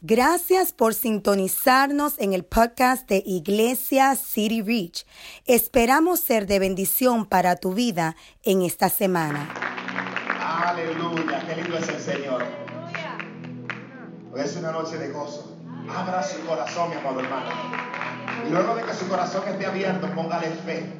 Gracias 0.00 0.72
por 0.72 0.94
sintonizarnos 0.94 2.18
en 2.18 2.32
el 2.32 2.44
podcast 2.44 3.08
de 3.08 3.22
Iglesia 3.24 4.16
City 4.16 4.60
Reach. 4.60 5.06
Esperamos 5.46 6.20
ser 6.20 6.46
de 6.46 6.58
bendición 6.58 7.26
para 7.26 7.54
tu 7.56 7.72
vida 7.72 8.16
en 8.42 8.62
esta 8.62 8.88
semana. 8.88 9.48
Aleluya, 10.40 11.44
qué 11.46 11.56
lindo 11.62 11.78
es 11.78 11.88
el 11.88 12.00
Señor. 12.00 12.44
Hoy 14.32 14.40
es 14.40 14.56
una 14.56 14.72
noche 14.72 14.98
de 14.98 15.10
gozo. 15.10 15.56
Abra 15.94 16.22
su 16.24 16.44
corazón, 16.44 16.90
mi 16.90 16.96
amado 16.96 17.20
hermano. 17.20 17.50
Y 18.46 18.50
luego 18.50 18.74
de 18.74 18.82
que 18.82 18.94
su 18.94 19.06
corazón 19.08 19.46
esté 19.46 19.66
abierto, 19.66 20.12
póngale 20.12 20.48
fe. 20.64 20.92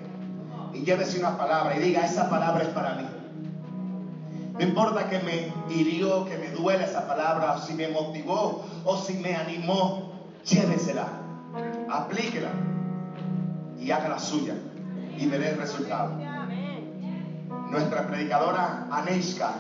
Y 0.73 0.85
llévese 0.85 1.19
una 1.19 1.37
palabra 1.37 1.77
y 1.77 1.81
diga, 1.81 2.05
esa 2.05 2.31
palabra 2.31 2.63
es 2.63 2.69
para 2.69 2.95
mí. 2.95 3.16
No 4.59 4.63
importa 4.63 5.07
que 5.09 5.19
me 5.19 5.53
hirió, 5.75 6.25
que 6.25 6.39
me 6.39 6.51
duele 6.51 6.85
esa 6.85 7.07
palabra, 7.07 7.59
si 7.59 7.75
me 7.75 7.89
motivó, 7.89 8.65
o 8.85 8.97
si 8.97 9.15
me 9.15 9.35
animó, 9.37 10.13
llévesela, 10.45 11.09
aplíquela 11.91 12.53
y 13.79 13.91
haga 13.91 14.09
la 14.09 14.19
suya 14.19 14.55
y 15.19 15.27
veré 15.27 15.51
el 15.51 15.59
resultado. 15.59 16.13
Nuestra 17.71 18.07
predicadora 18.07 18.87
Aneshka. 18.91 19.53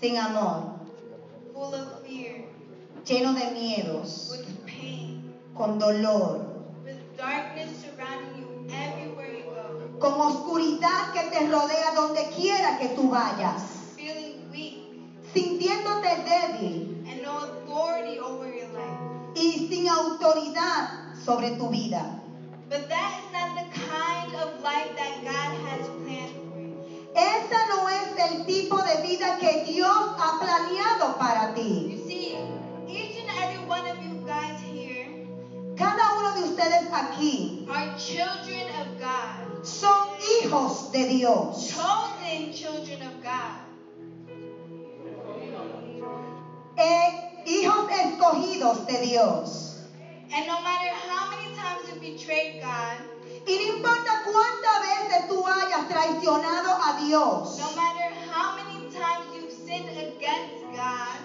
Sin 0.00 0.16
amor, 0.18 0.62
full 1.52 1.74
of 1.74 2.02
fear, 2.04 2.44
lleno 3.04 3.32
de 3.34 3.46
miedos, 3.52 4.28
with 4.30 4.66
pain, 4.66 5.32
con 5.56 5.78
dolor, 5.78 6.38
with 6.84 7.16
darkness 7.16 7.80
surrounding 7.80 8.38
you 8.38 8.66
everywhere 8.70 9.34
you 9.38 9.44
go, 9.44 9.98
con 9.98 10.20
oscuridad 10.20 11.12
que 11.12 11.24
te 11.30 11.46
rodea 11.48 11.90
donde 11.94 12.28
quiera 12.28 12.76
que 12.78 12.88
tú 12.94 13.08
vayas, 13.08 13.62
feeling 13.96 14.48
weak 14.50 14.76
sintiéndote 15.32 16.24
débil 16.24 17.04
and 17.10 17.22
no 17.22 17.38
authority 17.38 18.18
over 18.20 18.46
your 18.46 18.68
life. 18.72 19.34
y 19.34 19.66
sin 19.68 19.88
autoridad 19.88 21.14
sobre 21.24 21.50
tu 21.52 21.68
vida. 21.68 22.06
But 22.68 22.88
that 22.88 23.17
tipo 28.48 28.82
de 28.82 28.96
vida 29.02 29.36
que 29.38 29.62
Dios 29.64 29.98
ha 30.18 30.38
planeado 30.40 31.18
para 31.18 31.54
ti. 31.54 31.86
You 31.90 31.98
see, 32.08 32.34
each 32.88 33.16
and 33.20 33.28
every 33.38 33.58
one 33.68 33.86
of 33.86 34.02
you 34.02 34.14
guys 34.26 34.58
here 34.60 35.08
Cada 35.76 36.02
uno 36.18 36.34
de 36.34 36.42
ustedes 36.42 36.88
aquí 36.92 37.66
are 37.68 37.94
children 37.96 38.66
of 38.80 38.98
God, 38.98 39.64
son 39.64 40.08
hijos 40.40 40.90
de 40.90 41.04
Dios, 41.06 41.68
chosen 41.70 42.52
children 42.52 43.02
of 43.02 43.14
God. 43.22 43.62
eh, 46.76 47.42
hijos 47.44 47.86
escogidos 47.90 48.86
de 48.86 48.98
Dios. 49.00 49.64
And 50.32 50.46
no 50.46 50.60
matter 50.62 50.92
how 51.08 51.28
many 51.30 51.48
times 51.54 51.88
you 51.88 51.94
betrayed 52.00 52.60
God, 52.60 53.04
Y 53.46 53.56
no 53.56 53.76
importa 53.76 54.22
cuántas 54.24 54.80
veces 54.80 55.28
tú 55.28 55.46
hayas 55.46 55.88
traicionado 55.88 56.76
a 56.82 56.92
Dios. 57.00 57.56
no 57.58 57.70
matter 57.74 58.12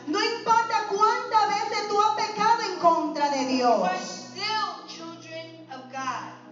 No 0.08 0.19
importa 0.22 0.88
cuántas 0.90 1.47
veces 1.47 1.88
tú 1.88 2.00
has 2.00 2.25
pecado 2.28 2.62
en 2.72 2.80
contra 2.80 3.30
de 3.30 3.46
Dios, 3.46 3.90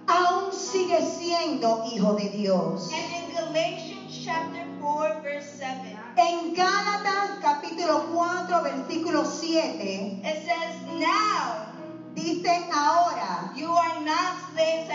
aún 0.08 0.54
sigues 0.54 1.06
siendo 1.18 1.84
hijo 1.86 2.14
de 2.14 2.30
Dios. 2.30 2.92
And 2.92 3.30
in 3.30 3.36
Galatians 3.36 4.26
chapter 4.26 4.66
4, 4.82 5.22
verse 5.22 5.58
7, 5.58 5.98
En 6.18 6.54
Gálatas 6.54 7.40
capítulo 7.42 8.10
4 8.12 8.62
versículo 8.62 9.26
7 9.26 10.22
it 10.24 10.46
says, 10.46 10.82
Now 11.00 11.68
dice 12.16 12.68
ahora, 12.72 13.54
you 13.56 13.72
are 13.72 14.00
not 14.04 14.34
slaves 14.54 14.90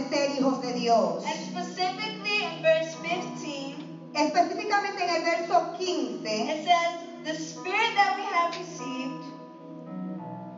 de 0.00 0.08
ser 0.08 0.38
hijos 0.38 0.62
de 0.62 0.72
Dios. 0.72 1.24
And 1.24 1.46
specifically 1.50 2.44
in 2.44 2.62
verse 2.62 2.96
15, 3.02 3.76
Específicamente 4.14 5.04
en 5.04 5.10
el 5.10 5.22
verso 5.22 5.76
15. 5.78 6.50
it 6.50 6.64
says, 6.64 7.00
The 7.24 7.34
spirit 7.34 7.94
that 7.94 8.16
we 8.16 8.24
have 8.24 8.56
received 8.56 9.24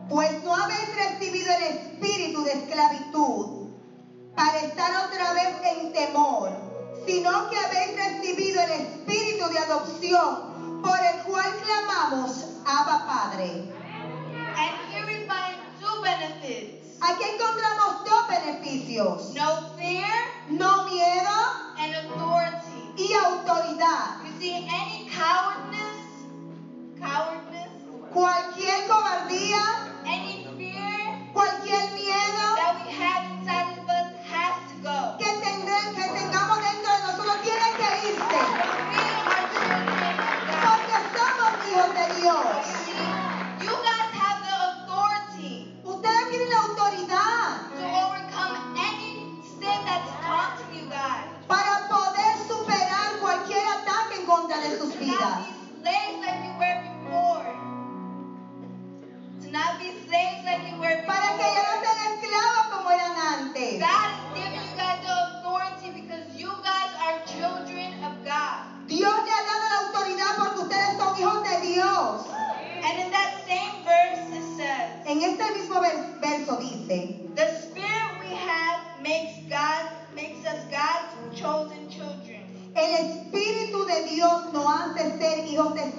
Pues 0.09 0.43
no 0.43 0.55
habéis 0.55 0.95
recibido 0.95 1.51
el 1.53 1.63
espíritu 1.77 2.43
de 2.43 2.51
esclavitud 2.51 3.69
para 4.35 4.59
estar 4.59 5.07
otra 5.07 5.33
vez 5.33 5.55
en 5.63 5.93
temor, 5.93 6.49
sino 7.05 7.49
que 7.49 7.57
habéis 7.57 7.95
recibido 7.95 8.61
el 8.61 8.71
espíritu 8.71 9.49
de 9.49 9.59
adopción 9.59 10.81
por 10.83 10.99
el 10.99 11.23
cual 11.23 11.51
clamamos 11.63 12.45
Abba 12.65 13.05
Padre. 13.05 13.73
And 14.55 14.75
here 14.91 15.05
we 15.05 15.25
find 15.27 15.57
two 15.79 16.01
benefits 16.01 16.83
Aquí 17.03 17.23
encontramos 17.25 18.02
dos 18.79 18.79
beneficios, 18.79 19.33
no 19.33 19.33
fear 19.33 19.72
no 19.72 19.72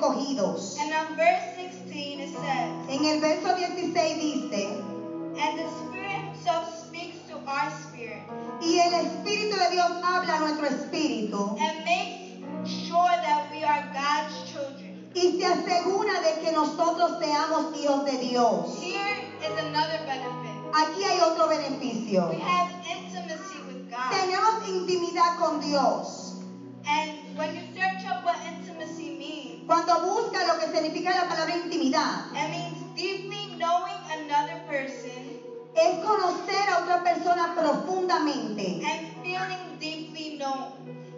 escogidos. 0.05 0.79
And 0.81 0.93
on 0.93 1.17
verse 1.17 1.43
16 1.57 2.21
it 2.21 2.31
says, 2.31 2.71
En 2.89 3.05
el 3.05 3.21
verso 3.21 3.57
16 3.57 4.21
dice, 4.21 4.67
And 5.37 5.59
the 5.59 5.69
Spirit 5.69 6.11
Himself 6.11 6.87
speaks 6.87 7.17
to 7.29 7.37
our 7.47 7.71
spirit 7.71 8.23
y 8.61 8.79
el 8.79 8.95
Espíritu 9.07 9.57
de 9.57 9.71
Dios 9.71 9.91
habla 10.03 10.37
a 10.37 10.41
nuestro 10.41 10.67
espíritu 10.67 11.57
and 11.59 11.85
makes 11.85 12.79
sure 12.87 13.11
that 13.23 13.51
we 13.51 13.65
are 13.65 13.83
God's 13.93 14.51
children. 14.51 15.11
y 15.15 15.39
se 15.39 15.47
asegura 15.47 16.21
de 16.21 16.41
que 16.41 16.53
nosotros 16.53 17.19
seamos 17.21 17.77
hijos 17.77 18.05
de 18.05 18.19
Dios. 18.19 18.79
Here 18.81 19.25
is 19.41 19.59
another 19.59 20.05
benefit. 20.07 20.55
Aquí 20.73 21.05
hay 21.05 21.21
otro 21.21 21.49
beneficio. 21.49 22.29
We 22.29 22.41
have 22.41 22.71
intimacy 22.85 23.59
with 23.67 23.91
God. 23.91 24.11
Tenemos 24.11 24.69
intimidad 24.69 25.37
con 25.39 25.61
Dios. 25.61 26.35
And 26.87 27.14
Cuando 29.85 30.09
busca 30.15 30.43
lo 30.45 30.57
que 30.59 30.67
significa 30.69 31.15
la 31.15 31.29
palabra 31.29 31.53
intimidad, 31.53 32.25
it 32.33 32.49
means 32.51 32.85
deeply 32.95 33.55
knowing 33.59 34.01
another 34.13 34.57
person 34.67 35.43
es 35.75 35.99
conocer 36.03 36.71
a 36.71 36.79
otra 36.79 37.03
persona 37.03 37.53
profundamente 37.55 38.81
and 38.83 39.07
feeling 39.23 39.79
deeply 39.79 40.37
known. 40.39 40.71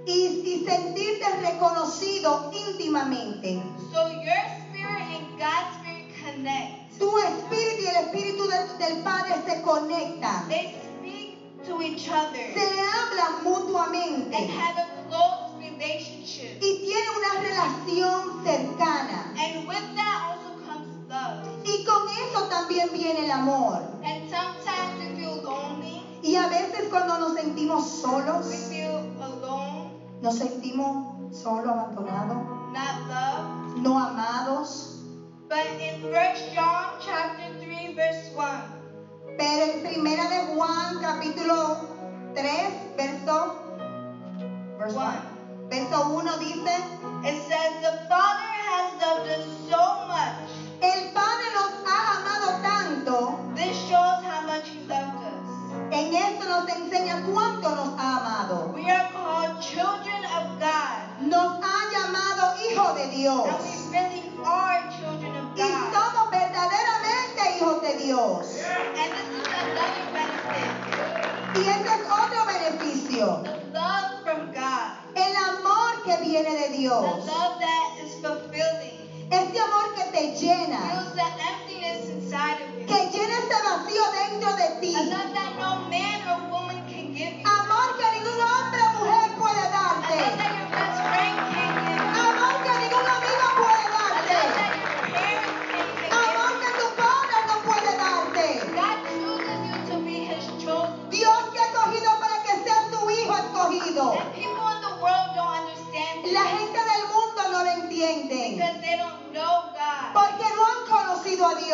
y, 0.05 0.41
y 0.45 0.65
sentirte 0.65 1.31
reconocido 1.39 2.51
íntimamente. 2.51 3.57
So 3.93 4.09
your 4.09 4.35
spirit 4.59 5.07
and 5.15 5.39
God's 5.39 5.75
spirit 5.75 6.07
connect. 6.21 6.99
Tu 6.99 7.19
espíritu 7.19 7.83
y 7.83 7.87
el 7.87 7.97
espíritu 8.05 8.47
de- 8.49 8.85
del 8.85 8.97
Padre 9.03 9.37
se 9.45 9.61
conectan. 9.61 10.49
They 10.49 10.67
speak 10.67 11.29
to 11.67 11.83
each 11.83 12.09
other 12.09 12.53
Se 12.53 12.81
hablan 12.81 13.35
and 13.37 13.45
mutuamente 13.45 14.49
have 14.49 14.77
a 14.77 14.96
relationship. 15.79 16.59
y 16.63 16.81
tienen 16.81 17.09
una 17.17 17.41
relación 17.43 18.45
cercana. 18.45 19.33
And 19.39 19.67
with 19.69 19.95
that 19.97 20.31
also 20.31 20.55
comes 20.65 20.89
love. 21.09 21.47
Y 21.65 21.85
con 21.85 22.09
eso 22.09 22.49
también 22.49 22.93
viene 22.93 23.25
el 23.25 23.31
amor. 23.31 23.83
And 24.05 24.29
sometimes 24.31 24.99
we 24.99 25.17
feel 25.21 25.43
lonely, 25.43 26.03
Y 26.23 26.37
a 26.37 26.49
veces 26.49 26.89
cuando 26.91 27.19
nos 27.19 27.35
sentimos 27.35 27.83
we 27.83 27.89
solos, 28.03 28.47
feel 28.69 28.97
alone, 29.23 29.91
nos 30.23 30.35
sentimos 30.39 31.37
solos, 31.37 31.69
abandonados, 31.69 32.37
not 32.73 33.09
loved. 33.09 33.79
no 33.83 33.99
amados. 33.99 34.93
But 35.49 35.67
in 35.81 36.03
1 36.03 36.13
John 36.55 36.99
chapter 37.01 37.55
3 37.61 37.95
verse 37.95 38.33
1, 38.35 39.37
Pero 39.39 39.65
en 39.73 39.83
primera 39.83 40.29
de 40.29 40.55
Juan 40.55 40.99
capítulo 41.01 41.89
3, 42.35 42.97
verso, 42.97 43.55
verso, 44.79 44.99
One. 44.99 45.36
Verso 45.85 46.09
1 46.09 46.39
dice, 46.39 46.77
it 47.25 47.37
says, 47.49 47.73
The 47.83 48.09
Father 48.09 48.53
has 48.71 48.93
loved 49.01 49.29
us 49.29 49.45
so 49.69 50.07
much. 50.09 50.49
el 50.81 51.13
Padre 51.13 51.47
nos 51.55 51.73
ha 51.85 52.01
amado 52.17 52.63
tanto, 52.63 53.55
This 53.55 53.77
shows 53.89 54.23
how 54.25 54.47
much 54.47 54.69
He 54.69 54.81
loved 54.89 55.21
us. 55.21 55.93
en 55.93 56.15
esto 56.15 56.49
nos 56.49 56.69
enseña 56.69 57.23
cuánto 57.27 57.69
nos 57.75 57.99
ha 57.99 58.17
amado. 58.17 58.73
We 58.75 58.89
are 58.91 59.11
called 59.13 59.61
children 59.61 60.25
of 60.25 60.59
God. 60.59 60.97
Nos 61.21 61.61
ha 61.63 61.79
llamado 61.93 62.55
hijo 62.65 62.95
de 62.95 63.09
Dios. 63.09 63.47
Dios. 76.87 77.27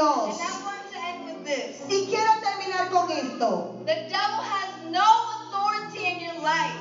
Dios. 0.02 0.34
And 0.34 0.42
I'm 0.42 0.62
going 0.62 0.86
to 0.90 0.98
end 0.98 1.24
with 1.26 1.44
this. 1.44 1.80
Y 1.88 2.06
quiero 2.08 2.30
terminar 2.42 2.90
con 2.90 3.10
esto. 3.10 3.74
The 3.86 3.94
devil 4.10 4.40
has 4.42 4.70
no 4.90 5.06
authority 5.38 6.06
in 6.06 6.20
your 6.20 6.38
life. 6.42 6.74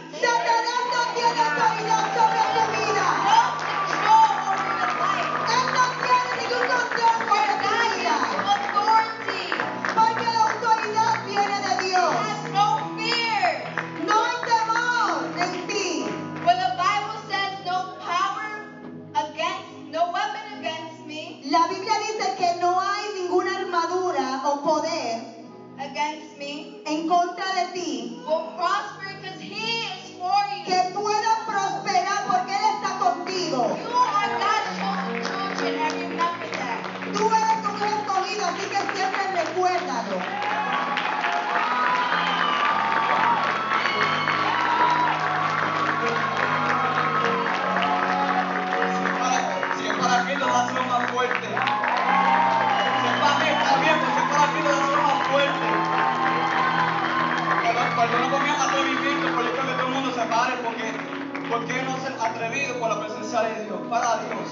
¿Por 61.51 61.65
qué 61.65 61.83
no 61.83 61.97
ser 61.99 62.13
atrevido 62.19 62.79
por 62.79 62.89
la 62.89 62.99
presencia 63.05 63.41
de 63.41 63.65
Dios? 63.65 63.79
Para 63.89 64.17
Dios. 64.23 64.49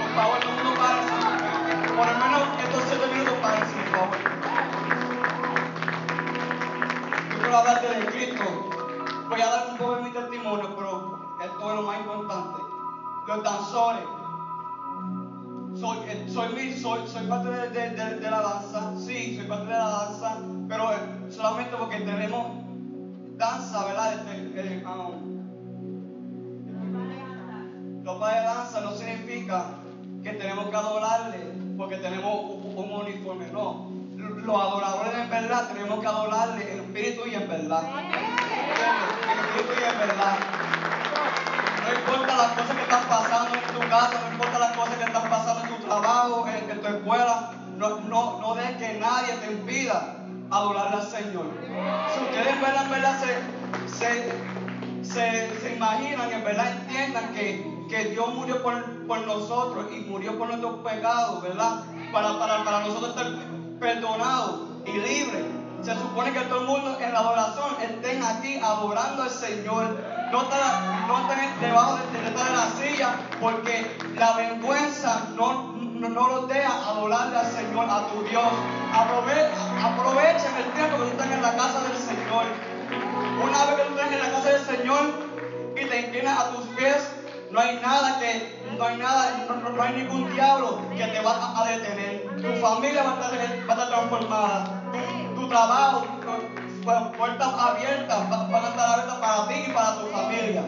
Por 0.00 0.10
favor, 0.14 0.38
el 0.42 0.48
mundo 0.56 0.80
párese. 0.80 1.94
Por 1.96 2.06
lo 2.06 2.18
menos 2.18 2.42
estos 2.64 2.82
siete 2.88 3.06
minutos 3.12 3.34
párese, 3.42 3.74
por 3.76 3.90
favor. 3.90 4.16
Yo 7.30 7.38
quiero 7.40 7.56
hablarte 7.58 7.88
de 7.88 8.06
Cristo. 8.06 8.44
Voy 9.28 9.40
a 9.40 9.46
dar 9.46 9.66
un 9.70 9.76
poco 9.78 9.96
de 9.96 10.02
mi 10.02 10.10
testimonio, 10.10 10.74
pero 10.76 11.36
esto 11.42 11.70
es 11.70 11.76
lo 11.76 11.82
más 11.82 11.98
importante. 12.00 12.62
Los 13.28 13.42
danzores. 13.44 14.04
Soy, 15.78 15.98
eh, 16.08 16.26
soy, 16.28 16.72
soy, 16.76 17.06
soy 17.06 17.26
parte 17.26 17.48
de, 17.48 17.68
de- 17.70 18.14
de- 18.16 18.30
la 18.30 18.40
danza, 18.42 18.92
sí, 18.98 19.36
soy 19.36 19.46
parte 19.46 19.66
de 19.66 19.70
la 19.78 19.88
danza, 19.88 20.38
pero 20.68 20.92
eh, 20.92 21.30
solamente 21.30 21.76
porque 21.76 22.00
tenemos 22.00 22.48
danza, 23.38 23.84
¿verdad? 23.86 24.14
Este, 24.14 24.60
eh, 24.60 24.84
um, 24.84 25.29
ropa 28.10 28.34
de 28.34 28.40
danza 28.42 28.80
no 28.80 28.92
significa 28.92 29.66
que 30.24 30.30
tenemos 30.30 30.68
que 30.68 30.76
adorarle 30.76 31.38
porque 31.76 31.96
tenemos 31.96 32.34
un, 32.34 32.74
un 32.76 32.92
uniforme, 32.92 33.46
no. 33.52 33.88
Los 34.16 34.60
adoradores 34.60 35.14
en 35.14 35.30
verdad 35.30 35.68
tenemos 35.68 36.00
que 36.00 36.06
adorarle 36.06 36.72
en 36.72 36.80
espíritu 36.80 37.28
y 37.28 37.34
en 37.34 37.48
verdad. 37.48 37.82
En 37.84 39.38
espíritu 39.38 39.72
y 39.80 39.92
en 39.92 39.98
verdad. 39.98 40.36
No 41.84 41.94
importa 41.94 42.36
las 42.36 42.52
cosas 42.52 42.76
que 42.76 42.82
están 42.82 43.04
pasando 43.08 43.54
en 43.54 43.74
tu 43.74 43.88
casa, 43.88 44.20
no 44.24 44.32
importa 44.32 44.58
las 44.58 44.76
cosas 44.76 44.94
que 44.96 45.04
están 45.04 45.30
pasando 45.30 45.64
en 45.64 45.76
tu 45.76 45.86
trabajo, 45.86 46.48
en, 46.48 46.70
en 46.70 46.80
tu 46.80 46.86
escuela, 46.88 47.52
no, 47.76 48.00
no, 48.00 48.40
no 48.40 48.54
dejes 48.56 48.76
que 48.76 48.98
nadie 48.98 49.34
te 49.34 49.52
impida 49.52 50.16
adorarle 50.50 50.96
al 50.96 51.06
Señor. 51.06 51.46
Si 52.12 52.24
ustedes 52.24 52.54
en 52.54 52.60
verdad, 52.60 52.84
en 52.84 52.90
verdad 52.90 53.20
se, 53.20 53.98
se, 53.98 54.32
se, 55.02 55.60
se 55.60 55.74
imaginan, 55.76 56.32
en 56.32 56.44
verdad 56.44 56.72
entiendan 56.72 57.32
que, 57.34 57.79
que 57.90 58.04
Dios 58.06 58.32
murió 58.34 58.62
por, 58.62 59.06
por 59.06 59.26
nosotros 59.26 59.86
y 59.92 60.00
murió 60.02 60.38
por 60.38 60.46
nuestros 60.46 60.78
pecados, 60.80 61.42
¿verdad? 61.42 61.82
Para, 62.12 62.38
para, 62.38 62.64
para 62.64 62.80
nosotros 62.80 63.10
estar 63.10 63.26
perdonados 63.80 64.60
y 64.86 64.92
libres. 64.92 65.44
Se 65.82 65.94
supone 65.94 66.32
que 66.32 66.40
todo 66.40 66.60
el 66.60 66.66
mundo 66.66 66.96
en 67.00 67.12
la 67.12 67.18
adoración 67.18 67.68
estén 67.82 68.22
aquí 68.22 68.60
adorando. 68.62 69.22
al 69.22 69.30
Señor. 69.30 69.96
No 70.30 70.42
estar, 70.42 71.08
no 71.08 71.28
debajo 71.60 71.96
de, 71.96 72.20
de, 72.20 72.30
de 72.30 72.36
la 72.36 72.70
silla 72.78 73.16
porque 73.40 73.98
la 74.16 74.32
vergüenza 74.34 75.26
no, 75.34 75.72
no, 75.72 76.08
no 76.08 76.28
los 76.28 76.48
deja 76.48 76.72
adorarle 76.88 77.36
al 77.36 77.46
Señor, 77.46 77.86
a 77.90 78.06
tu 78.06 78.22
Dios. 78.22 78.44
Aprove, 78.94 79.50
aprovechen 79.82 80.54
el 80.56 80.72
tiempo 80.72 80.98
que 80.98 81.02
tú 81.02 81.10
estás 81.10 81.30
en 81.32 81.42
la 81.42 81.56
casa 81.56 81.80
del 81.88 81.98
Señor. 81.98 82.44
Una 83.42 83.64
vez 83.64 83.74
que 83.74 83.82
tú 83.82 83.98
estás 83.98 84.12
en 84.12 84.18
la 84.20 84.30
casa 84.30 84.48
del 84.50 84.64
Señor 84.66 85.00
y 85.74 85.84
te 85.86 86.00
inclinas 86.00 86.38
a 86.38 86.50
tus 86.50 86.66
pies, 86.76 87.19
no 87.50 87.58
hay 87.58 87.80
nada 87.82 88.18
que, 88.20 88.60
no 88.78 88.84
hay 88.84 88.96
nada, 88.96 89.46
no, 89.48 89.70
no, 89.70 89.82
hay 89.82 89.94
ningún 89.94 90.32
diablo 90.32 90.78
que 90.96 91.04
te 91.04 91.20
va 91.20 91.60
a, 91.60 91.68
detener. 91.68 92.28
Tu 92.36 92.60
familia 92.60 93.02
va 93.02 93.10
a 93.10 93.14
estar, 93.14 93.32
va 93.68 93.74
a 93.74 93.76
estar 93.76 93.88
transformada. 93.88 94.82
Tu, 95.34 95.48
trabajo, 95.48 96.04
tu, 96.20 97.16
puertas 97.16 97.54
abiertas, 97.58 98.30
van 98.30 98.64
a 98.64 98.68
estar 98.68 98.88
abiertas 98.90 99.18
para 99.18 99.48
ti 99.48 99.54
y 99.66 99.72
para 99.72 99.98
tu 99.98 100.06
familia. 100.06 100.62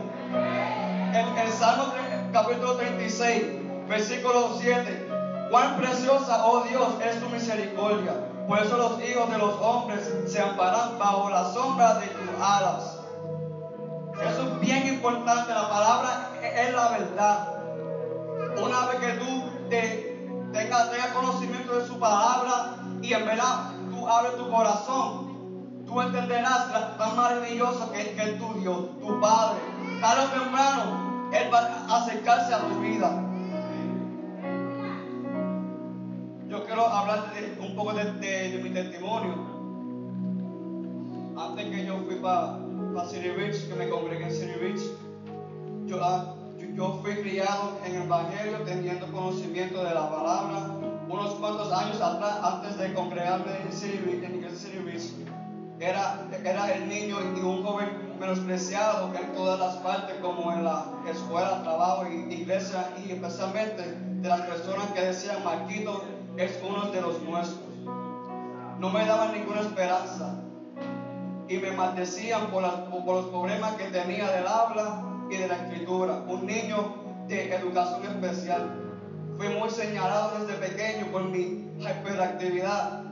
El, 1.15 1.39
el 1.39 1.53
Salmo 1.53 1.85
3, 1.93 2.05
capítulo 2.33 2.75
36, 2.75 3.43
versículo 3.89 4.57
7. 4.61 5.09
Cuán 5.51 5.77
preciosa, 5.77 6.47
oh 6.47 6.65
Dios, 6.65 6.89
es 7.05 7.21
tu 7.21 7.29
misericordia. 7.29 8.15
Por 8.49 8.59
eso 8.59 8.77
los 8.77 9.01
hijos 9.05 9.31
de 9.31 9.39
los 9.39 9.55
hombres 9.61 10.11
se 10.27 10.41
amparan 10.41 10.99
bajo 10.99 11.31
la 11.31 11.45
sombra 11.45 11.95
de 11.95 12.07
tus 12.09 12.43
alas. 12.43 12.99
Eso 14.21 14.43
es 14.43 14.61
bien 14.61 14.87
importante. 14.89 15.53
La 15.53 15.69
palabra 15.69 16.32
es 16.55 16.75
la 16.75 16.89
verdad. 16.91 17.49
Una 18.63 18.87
vez 18.87 18.97
que 19.01 19.13
tú 19.25 19.43
te, 19.69 20.13
tengas, 20.53 20.91
tengas 20.91 21.09
conocimiento 21.09 21.79
de 21.79 21.87
su 21.87 21.99
palabra 21.99 22.77
y 23.01 23.13
en 23.13 23.27
verdad 23.27 23.73
tú 23.91 24.07
abres 24.09 24.37
tu 24.37 24.51
corazón, 24.51 25.85
tú 25.87 26.01
entenderás 26.01 26.71
la, 26.71 26.97
tan 26.97 27.17
maravilloso 27.17 27.91
que, 27.93 28.15
que 28.15 28.23
es 28.23 28.39
tu 28.39 28.55
Dios, 28.61 29.01
tu 29.01 29.21
Padre. 29.21 29.61
Tarde 30.01 30.25
o 30.25 30.41
temprano, 30.41 31.31
Él 31.33 31.53
va 31.53 31.59
a 31.89 32.03
acercarse 32.03 32.55
a 32.55 32.59
tu 32.61 32.81
vida. 32.81 33.29
Yo 36.49 36.67
quiero 36.67 36.87
hablar 36.87 37.33
de, 37.33 37.67
un 37.67 37.75
poco 37.75 37.95
de, 37.95 38.61
mi 38.63 38.71
testimonio. 38.71 39.35
Antes 41.35 41.65
que 41.65 41.87
yo 41.87 41.99
fui 42.05 42.17
para 42.17 42.59
pa 42.95 43.07
City 43.09 43.31
Beach, 43.31 43.69
que 43.69 43.75
me 43.75 43.89
congregué 43.89 44.25
en 44.25 44.35
City 44.35 44.59
Beach, 44.61 44.83
yo, 45.87 45.99
yo, 46.75 47.01
fui 47.03 47.15
criado 47.17 47.79
en 47.85 47.97
el 47.97 48.03
Evangelio 48.03 48.59
teniendo 48.65 49.07
conocimiento 49.13 49.85
de 49.85 49.95
la 49.95 50.11
palabra. 50.11 50.79
Unos 51.09 51.35
cuantos 51.35 51.73
años 51.73 52.01
atrás, 52.01 52.39
antes 52.43 52.79
de 52.79 52.95
congregarme 52.95 53.53
en 53.65 53.73
City 53.73 53.99
Beach, 54.85 55.13
era, 55.79 56.27
era 56.45 56.73
el 56.73 56.89
niño 56.89 57.17
y 57.37 57.41
un 57.41 57.63
joven 57.63 58.17
menospreciado 58.19 59.13
en 59.15 59.33
todas 59.33 59.59
las 59.59 59.77
partes, 59.77 60.17
como 60.23 60.53
en 60.53 60.65
la 60.65 60.87
escuela, 61.11 61.63
trabajo 61.63 62.07
iglesia, 62.07 62.89
y 63.05 63.13
especialmente 63.13 63.83
de 63.83 64.29
las 64.29 64.43
personas 64.43 64.87
que 64.93 65.01
decían, 65.01 65.45
Marquito 65.45 66.05
es 66.37 66.59
uno 66.67 66.91
de 66.91 67.01
los 67.01 67.21
nuestros. 67.23 67.61
No 68.79 68.91
me 68.91 69.05
daban 69.05 69.33
ninguna 69.33 69.61
esperanza 69.61 70.37
y 71.49 71.59
me 71.59 71.73
maldecían 71.73 72.47
por, 72.47 72.63
los 72.63 73.27
problemas 73.27 73.75
que 73.75 73.85
tenía 73.87 74.31
del 74.31 74.47
habla 74.47 75.12
y 75.33 75.39
de 75.39 75.49
la 75.49 75.57
escritura. 75.57 76.25
Un 76.29 76.47
niño 76.47 76.95
de 77.27 77.55
educación 77.55 78.03
especial. 78.05 78.79
Fui 79.39 79.49
muy 79.49 79.71
señalado 79.71 80.45
desde 80.45 80.61
pequeño 80.61 81.07
por 81.11 81.25
mi 81.25 81.73
hiperactividad 81.79 83.03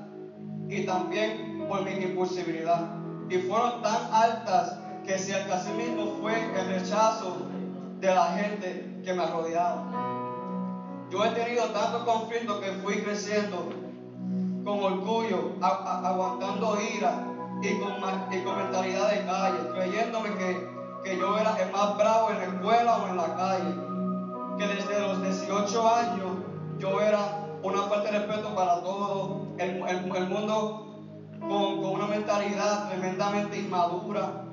y 0.69 0.85
también 0.85 1.67
por 1.67 1.83
mi 1.83 1.93
impulsividad. 1.93 2.91
Y 3.31 3.39
fueron 3.39 3.83
tan 3.83 4.13
altas 4.13 4.79
que 5.07 5.19
si 5.19 5.33
el 5.33 5.45
mismo 5.77 6.19
fue 6.21 6.35
el 6.35 6.67
rechazo 6.67 7.49
de 8.01 8.15
la 8.15 8.27
gente 8.33 9.01
que 9.05 9.15
me 9.15 9.27
rodeaba. 9.27 9.87
Yo 11.11 11.25
he 11.25 11.31
tenido 11.31 11.65
tantos 11.71 12.05
conflictos 12.05 12.61
que 12.61 12.73
fui 12.83 13.03
creciendo 13.03 13.69
con 14.65 14.79
orgullo, 14.79 15.53
aguantando 15.61 16.79
ira 16.81 17.25
y 17.63 17.79
con, 17.79 17.93
y 18.33 18.43
con, 18.43 18.57
mentalidad 18.57 19.11
de 19.11 19.25
calle, 19.25 19.59
creyéndome 19.75 20.35
que, 20.37 20.80
que 21.03 21.19
yo 21.19 21.39
era 21.39 21.57
el 21.63 21.71
más 21.73 21.97
bravo 21.97 22.31
en 22.31 22.39
la 22.39 22.45
escuela 22.45 22.97
o 22.97 23.09
en 23.09 23.17
la 23.17 23.37
calle. 23.37 23.75
Que 24.59 24.67
desde 24.67 25.01
los 25.01 25.23
18 25.23 25.95
años 25.95 26.31
yo 26.79 27.01
era 27.01 27.47
una 27.63 27.83
falta 27.83 28.11
de 28.11 28.19
respeto 28.19 28.55
para 28.55 28.83
todo 28.83 29.47
el, 29.59 29.83
el, 29.87 30.29
mundo 30.29 30.87
con, 31.41 31.83
con, 31.83 31.91
una 31.93 32.07
mentalidad 32.07 32.89
tremendamente 32.89 33.59
inmadura. 33.59 34.45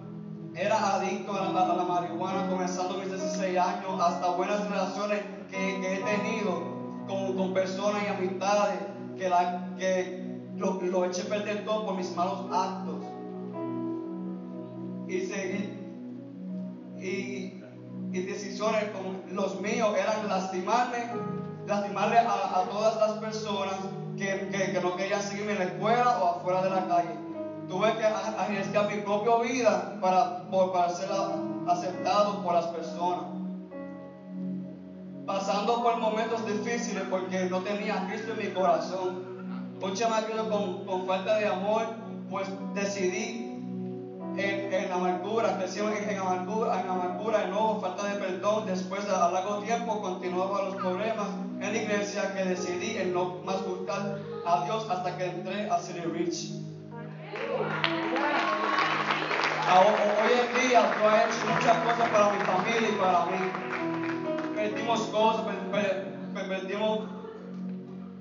Era 0.56 0.96
adicto 0.96 1.34
a 1.34 1.52
la, 1.52 1.62
a 1.62 1.76
la 1.76 1.84
marihuana 1.84 2.50
comenzando 2.50 2.98
mis 2.98 3.10
16 3.10 3.58
años, 3.58 4.02
hasta 4.02 4.32
buenas 4.32 4.68
relaciones 4.68 5.22
que, 5.50 5.80
que 5.80 5.94
he 5.96 6.00
tenido 6.00 6.62
con, 7.08 7.38
con, 7.38 7.54
personas 7.54 8.04
y 8.04 8.08
amistades 8.08 8.80
que, 9.18 9.30
la, 9.30 9.76
que 9.78 10.42
lo, 10.56 10.82
lo, 10.82 11.06
eché 11.06 11.24
perder 11.24 11.64
todo 11.64 11.86
por 11.86 11.96
mis 11.96 12.16
malos 12.16 12.46
actos. 12.52 12.96
Y, 15.08 15.22
seguí, 15.22 15.87
y, 17.00 17.62
y 18.12 18.22
decisiones 18.22 18.86
como 18.92 19.22
los 19.32 19.60
míos 19.62 19.96
eran 19.98 20.28
lastimarme, 20.28 20.98
lastimarle 21.66 22.18
a, 22.20 22.60
a 22.60 22.64
todas 22.70 22.96
las 22.98 23.12
personas 23.20 23.76
que, 24.18 24.50
que, 24.50 24.80
no 24.82 24.96
querían 24.96 25.22
seguirme 25.22 25.54
en 25.54 25.60
la 25.60 25.66
escuela 25.66 26.20
o 26.20 26.38
afuera 26.38 26.62
de 26.64 26.70
la 26.70 26.88
calle. 26.88 27.16
Tuve 27.68 27.98
que 27.98 28.06
arriesgar 28.06 28.90
mi 28.90 29.02
propia 29.02 29.38
vida 29.40 29.98
para, 30.00 30.50
para 30.50 30.90
ser 30.90 31.10
aceptado 31.68 32.42
por 32.44 32.54
las 32.54 32.68
personas 32.68 33.38
pasando 35.28 35.84
por 35.84 35.98
momentos 35.98 36.44
difíciles 36.48 37.04
porque 37.10 37.50
no 37.50 37.60
tenía 37.60 38.08
Cristo 38.08 38.32
en 38.32 38.48
mi 38.48 38.54
corazón. 38.54 39.78
Un 39.80 39.94
chamaquito 39.94 40.50
con, 40.50 40.86
con 40.86 41.06
falta 41.06 41.38
de 41.38 41.48
amor, 41.48 41.86
pues 42.32 42.48
decidí 42.74 43.47
en, 44.38 44.74
en 44.74 44.92
amargura, 44.92 45.58
crecí 45.58 45.80
en, 45.80 46.20
amargura, 46.20 46.82
en 46.82 46.90
amargura, 46.90 47.48
nuevo, 47.48 47.80
falta 47.82 48.08
de 48.08 48.20
perdón. 48.20 48.66
Después 48.68 49.06
de 49.06 49.16
a 49.16 49.32
largo 49.32 49.60
tiempo 49.60 50.02
continuaba 50.02 50.64
los 50.64 50.76
problemas 50.76 51.28
en 51.60 51.74
la 51.74 51.78
iglesia 51.78 52.34
que 52.34 52.46
decidí 52.46 52.98
en 52.98 53.14
no 53.14 53.40
más 53.44 53.66
buscar 53.66 54.20
a 54.46 54.66
Dios 54.66 54.88
hasta 54.90 55.18
que 55.18 55.26
entré 55.26 55.70
a 55.70 55.80
City 55.80 56.02
Rich. 56.02 56.52
Hoy 59.70 60.32
en 60.32 60.70
día 60.70 60.82
Dios 60.98 61.12
ha 61.12 61.24
hecho 61.26 61.46
muchas 61.54 61.78
cosas 61.78 62.10
para 62.10 62.32
mi 62.32 62.40
familia 62.46 62.90
y 62.90 62.94
para 62.94 63.26
mí 63.26 63.52
perdimos 64.56 65.02
cosas, 65.08 65.46
perdimos 66.34 67.00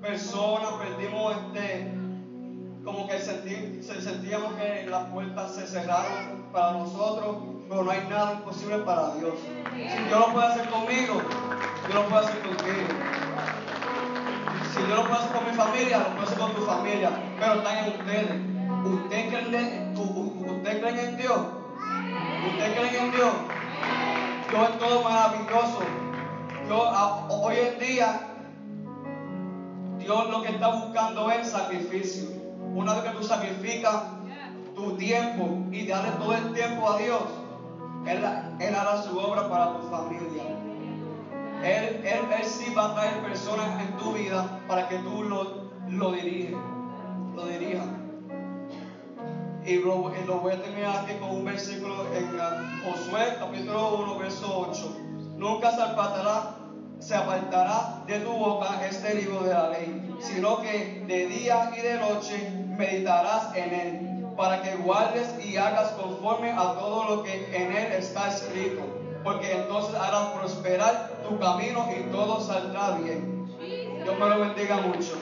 personas, 0.01 0.71
perdimos 0.73 1.35
este, 1.37 1.96
como 2.87 3.05
que 3.05 3.19
sentí, 3.19 3.83
sentíamos 3.83 4.53
que 4.53 4.87
las 4.89 5.07
puertas 5.07 5.55
se 5.55 5.67
cerraron 5.67 6.45
para 6.53 6.71
nosotros, 6.71 7.35
pero 7.67 7.83
no 7.83 7.91
hay 7.91 8.07
nada 8.09 8.35
imposible 8.35 8.77
para 8.77 9.13
Dios. 9.15 9.33
Si 9.75 10.03
Dios 10.03 10.19
lo 10.19 10.31
puede 10.31 10.47
hacer 10.47 10.69
conmigo, 10.69 11.21
Dios 11.85 11.93
lo 11.93 12.05
puede 12.05 12.25
hacer 12.25 12.39
contigo. 12.39 12.87
Si 14.73 14.83
Dios 14.83 14.99
lo 14.99 15.05
puede 15.05 15.19
hacer 15.19 15.31
con 15.35 15.45
mi 15.47 15.57
familia, 15.57 15.97
lo 15.97 16.05
puede 16.11 16.23
hacer 16.23 16.39
con 16.39 16.53
tu 16.53 16.61
familia, 16.61 17.09
pero 17.37 17.53
está 17.55 17.79
en 17.79 17.99
ustedes. 17.99 18.41
¿Usted 18.85 19.29
creen, 19.31 19.97
¿Usted 19.97 20.79
creen 20.79 20.99
en 20.99 21.17
Dios? 21.17 21.39
¿Usted 22.47 22.73
cree 22.73 22.99
en 23.01 23.11
Dios? 23.11 23.33
Dios 24.49 24.69
es 24.69 24.79
todo 24.79 25.03
maravilloso. 25.03 25.79
Yo, 26.69 26.89
hoy 27.43 27.55
en 27.57 27.79
día, 27.79 28.21
Dios 29.99 30.29
lo 30.29 30.41
que 30.41 30.51
está 30.51 30.69
buscando 30.69 31.29
es 31.31 31.49
sacrificio. 31.49 32.36
Una 32.77 32.93
vez 32.93 33.05
que 33.05 33.17
tú 33.17 33.23
sacrificas 33.23 34.03
tu 34.75 34.95
tiempo 34.97 35.65
y 35.71 35.87
darle 35.87 36.11
todo 36.11 36.35
el 36.35 36.53
tiempo 36.53 36.87
a 36.87 36.99
Dios, 36.99 37.23
Él, 38.05 38.23
hará 38.75 39.01
su 39.01 39.17
obra 39.17 39.49
para 39.49 39.79
tu 39.79 39.87
familia. 39.87 40.43
Él, 41.63 42.03
sí 42.43 42.71
va 42.75 42.91
a 42.91 42.93
traer 42.93 43.23
personas 43.23 43.81
en 43.81 43.97
tu 43.97 44.13
vida 44.13 44.61
para 44.67 44.87
que 44.87 44.99
tú 44.99 45.23
lo, 45.23 45.71
lo 45.89 46.11
diriges, 46.11 46.55
lo 47.35 47.47
dirijas. 47.47 47.87
Y 49.65 49.77
lo, 49.77 49.97
voy 49.97 50.53
a 50.53 50.61
terminar 50.61 51.03
aquí 51.03 51.13
con 51.19 51.31
un 51.31 51.45
versículo 51.45 52.05
en 52.13 52.27
Josué 52.83 53.37
capítulo 53.39 54.03
1, 54.03 54.19
verso 54.19 54.67
8. 54.69 54.97
Nunca 55.35 55.71
se 55.71 55.81
se 56.99 57.15
apartará 57.15 58.03
de 58.05 58.19
tu 58.19 58.31
boca 58.31 58.85
este 58.87 59.15
libro 59.15 59.43
de 59.43 59.53
la 59.53 59.69
ley, 59.69 60.15
sino 60.19 60.61
que 60.61 61.03
de 61.07 61.27
día 61.27 61.71
y 61.77 61.81
de 61.81 61.99
noche 61.99 62.66
meditarás 62.77 63.55
en 63.55 63.73
él, 63.73 64.27
para 64.37 64.61
que 64.61 64.75
guardes 64.75 65.33
y 65.43 65.57
hagas 65.57 65.91
conforme 65.91 66.51
a 66.51 66.75
todo 66.75 67.15
lo 67.15 67.23
que 67.23 67.49
en 67.55 67.71
él 67.75 67.91
está 67.93 68.29
escrito, 68.29 68.81
porque 69.23 69.51
entonces 69.51 69.95
harás 69.95 70.27
prosperar 70.27 71.23
tu 71.27 71.39
camino 71.39 71.89
y 71.97 72.03
todo 72.11 72.39
saldrá 72.39 72.91
bien. 72.91 73.47
Dios 74.03 74.19
me 74.19 74.29
lo 74.29 74.39
bendiga 74.39 74.77
mucho. 74.77 75.19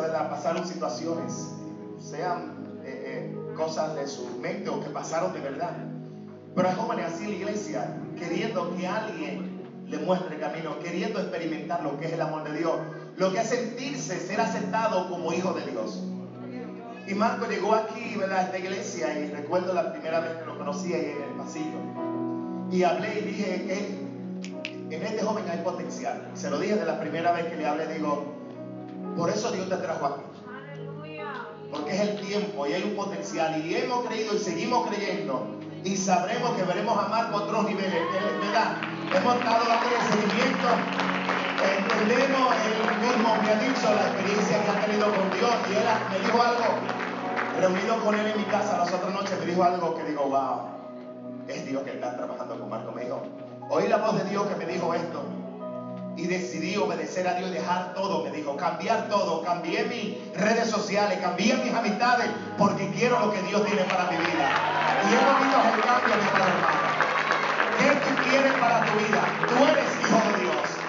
¿Verdad? 0.00 0.30
Pasaron 0.30 0.66
situaciones, 0.66 1.32
sean 1.98 2.80
eh, 2.84 3.32
eh, 3.34 3.54
cosas 3.56 3.94
de 3.96 4.06
su 4.06 4.38
mente 4.40 4.70
o 4.70 4.80
que 4.80 4.90
pasaron 4.90 5.32
de 5.32 5.40
verdad. 5.40 5.76
Pero 6.54 6.68
hay 6.68 6.74
jóvenes 6.74 7.06
así 7.06 7.24
en 7.24 7.30
la 7.30 7.36
iglesia, 7.36 7.96
queriendo 8.18 8.74
que 8.76 8.86
alguien 8.86 9.62
le 9.86 9.98
muestre 9.98 10.34
el 10.36 10.40
camino, 10.40 10.78
queriendo 10.78 11.20
experimentar 11.20 11.82
lo 11.82 11.98
que 11.98 12.06
es 12.06 12.12
el 12.12 12.20
amor 12.20 12.44
de 12.44 12.58
Dios, 12.58 12.74
lo 13.16 13.32
que 13.32 13.40
es 13.40 13.48
sentirse, 13.48 14.20
ser 14.20 14.40
aceptado 14.40 15.08
como 15.08 15.32
hijo 15.32 15.52
de 15.52 15.70
Dios. 15.70 16.02
Y 17.06 17.14
Marco 17.14 17.46
llegó 17.46 17.74
aquí, 17.74 18.14
¿verdad? 18.16 18.38
A 18.38 18.42
esta 18.42 18.58
iglesia 18.58 19.18
y 19.18 19.30
recuerdo 19.30 19.74
la 19.74 19.92
primera 19.92 20.20
vez 20.20 20.34
que 20.34 20.46
lo 20.46 20.56
conocí 20.56 20.94
ahí 20.94 21.16
en 21.16 21.22
el 21.22 21.36
pasillo. 21.36 21.78
Y 22.70 22.84
hablé 22.84 23.18
y 23.18 23.22
dije 23.22 23.64
que 23.66 24.96
en 24.96 25.02
este 25.02 25.22
joven 25.22 25.44
hay 25.50 25.58
potencial. 25.58 26.30
Se 26.34 26.48
lo 26.48 26.58
dije 26.58 26.76
de 26.76 26.84
la 26.84 27.00
primera 27.00 27.32
vez 27.32 27.46
que 27.46 27.56
le 27.56 27.66
hablé, 27.66 27.86
digo, 27.92 28.41
por 29.16 29.30
eso 29.30 29.50
Dios 29.52 29.68
te 29.68 29.76
trajo 29.76 30.06
aquí. 30.06 30.22
Porque 31.70 31.94
es 31.94 32.00
el 32.00 32.20
tiempo 32.20 32.66
y 32.66 32.72
hay 32.74 32.82
un 32.82 32.96
potencial. 32.96 33.64
Y 33.64 33.74
hemos 33.74 34.06
creído 34.06 34.34
y 34.34 34.38
seguimos 34.38 34.86
creyendo. 34.88 35.46
Y 35.84 35.96
sabremos 35.96 36.52
que 36.52 36.62
veremos 36.64 36.96
a 36.98 37.08
Marco 37.08 37.38
a 37.38 37.42
otros 37.42 37.64
niveles. 37.64 38.02
¿Verdad? 38.40 38.76
Hemos 39.14 39.36
estado 39.36 39.64
dando 39.66 39.88
seguimiento. 40.10 40.68
Entendemos, 41.62 42.54
él 42.66 43.08
mismo 43.08 43.36
me 43.42 43.50
ha 43.50 43.56
dicho 43.56 43.94
la 43.94 44.08
experiencia 44.08 44.64
que 44.64 44.70
ha 44.70 44.84
tenido 44.84 45.06
con 45.14 45.30
Dios. 45.30 45.50
Y 45.70 45.74
él 45.74 45.84
me 46.10 46.18
dijo 46.18 46.42
algo, 46.42 46.64
reunido 47.58 48.04
con 48.04 48.14
él 48.14 48.26
en 48.26 48.36
mi 48.36 48.44
casa 48.44 48.78
las 48.78 48.92
otras 48.92 49.12
noches, 49.12 49.38
me 49.38 49.46
dijo 49.46 49.62
algo 49.62 49.94
que 49.94 50.04
digo, 50.04 50.24
wow, 50.24 50.68
es 51.48 51.66
Dios 51.66 51.82
que 51.84 51.90
está 51.90 52.16
trabajando 52.16 52.58
con 52.58 52.68
Marco. 52.68 52.92
Me 52.92 53.04
dijo, 53.04 53.22
oí 53.70 53.88
la 53.88 53.98
voz 53.98 54.22
de 54.22 54.28
Dios 54.28 54.46
que 54.46 54.56
me 54.56 54.66
dijo 54.66 54.92
esto 54.94 55.22
y 56.16 56.26
decidí 56.26 56.76
obedecer 56.76 57.26
a 57.26 57.34
Dios 57.34 57.50
y 57.50 57.54
dejar 57.54 57.94
todo, 57.94 58.22
me 58.24 58.30
dijo, 58.30 58.56
cambiar 58.56 59.08
todo, 59.08 59.42
cambié 59.42 59.84
mis 59.84 60.40
redes 60.40 60.68
sociales, 60.68 61.18
cambié 61.20 61.54
mis 61.56 61.72
amistades, 61.72 62.28
porque 62.58 62.90
quiero 62.90 63.18
lo 63.20 63.32
que 63.32 63.42
Dios 63.42 63.64
tiene 63.64 63.82
para 63.84 64.10
mi 64.10 64.16
vida. 64.16 64.50
Y 65.08 65.14
hemos 65.14 65.40
visto 65.40 65.56
el 65.74 65.80
cambio, 65.80 66.14
mi 66.16 66.28
hermano. 66.28 66.82
¿Qué 67.78 68.28
quieres 68.28 68.52
para 68.54 68.84
tu 68.84 68.92
vida? 68.98 69.20
Tú 69.48 69.56
eres 69.64 69.88
hijo 70.00 70.18
de 70.28 70.40
Dios. 70.42 70.82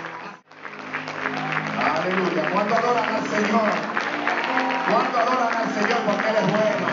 Aleluya. 1.95 2.49
¿Cuánto 2.51 2.75
adoran 2.75 3.15
al 3.15 3.27
Señor? 3.27 3.69
¿Cuánto 4.91 5.19
adoran 5.19 5.57
al 5.57 5.73
Señor? 5.73 5.99
Porque 6.05 6.29
Él 6.29 6.35
es 6.35 6.51
bueno. 6.51 6.87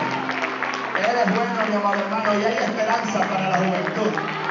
Él 0.97 1.17
es 1.17 1.35
bueno, 1.35 1.65
mi 1.69 1.75
amado 1.75 1.95
hermano, 1.95 2.39
y 2.39 2.45
hay 2.45 2.53
esperanza 2.53 3.19
para 3.27 3.49
la 3.49 3.57
juventud. 3.57 4.50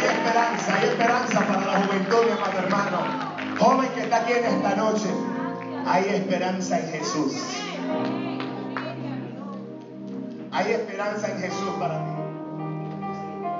Hay 0.00 0.06
esperanza, 0.06 0.74
hay 0.74 0.88
esperanza 0.88 1.40
para 1.40 1.66
la 1.66 1.84
juventud, 1.84 2.24
mi 2.24 2.30
amado 2.30 2.58
hermano. 2.58 2.98
Joven 3.58 3.88
que 3.94 4.00
está 4.00 4.16
aquí 4.22 4.32
en 4.32 4.44
esta 4.46 4.74
noche, 4.76 5.08
hay 5.86 6.04
esperanza 6.08 6.78
en 6.78 6.86
Jesús. 6.90 7.34
Hay 10.52 10.72
esperanza 10.72 11.30
en 11.30 11.38
Jesús 11.40 11.68
para 11.78 11.98
ti. 11.98 12.10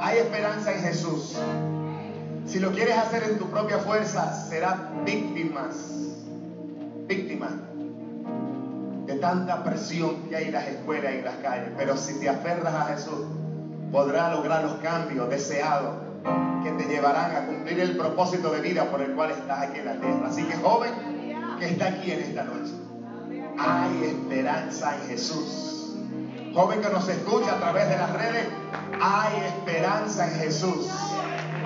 Hay 0.01 0.19
esperanza 0.19 0.73
en 0.73 0.81
Jesús. 0.81 1.37
Si 2.47 2.59
lo 2.59 2.73
quieres 2.73 2.97
hacer 2.97 3.23
en 3.25 3.39
tu 3.39 3.51
propia 3.51 3.79
fuerza, 3.79 4.33
serás 4.33 4.77
víctimas, 5.05 5.77
víctima 7.07 7.51
de 9.05 9.15
tanta 9.17 9.63
presión 9.63 10.23
que 10.31 10.37
hay 10.37 10.45
en 10.47 10.53
las 10.53 10.69
escuelas 10.69 11.13
y 11.13 11.19
en 11.19 11.25
las 11.27 11.37
calles. 11.37 11.69
Pero 11.77 11.99
si 11.99 12.19
te 12.19 12.31
aferras 12.31 12.75
a 12.75 12.85
Jesús, 12.95 13.27
podrás 13.93 14.33
lograr 14.33 14.65
los 14.65 14.77
cambios 14.77 15.29
deseados 15.29 16.10
que 16.63 16.71
te 16.73 16.85
llevarán 16.85 17.37
a 17.37 17.47
cumplir 17.47 17.81
el 17.81 17.97
propósito 17.97 18.51
de 18.51 18.61
vida 18.61 18.85
por 18.91 19.01
el 19.01 19.13
cual 19.13 19.31
estás 19.31 19.69
aquí 19.69 19.79
en 19.79 19.87
la 19.87 19.95
tierra. 19.95 20.29
Así 20.29 20.45
que 20.45 20.57
joven 20.57 20.93
que 21.59 21.67
está 21.67 21.89
aquí 21.89 22.13
en 22.13 22.21
esta 22.21 22.45
noche, 22.45 22.73
hay 23.59 24.05
esperanza 24.05 24.97
en 24.97 25.09
Jesús. 25.09 25.97
Joven 26.55 26.81
que 26.81 26.89
nos 26.89 27.09
escucha 27.09 27.53
a 27.53 27.61
través 27.61 27.89
de 27.89 27.97
las 27.97 28.13
redes, 28.13 28.47
hay 29.01 29.45
esperanza 29.47 30.27
en 30.27 30.41
Jesús. 30.41 30.89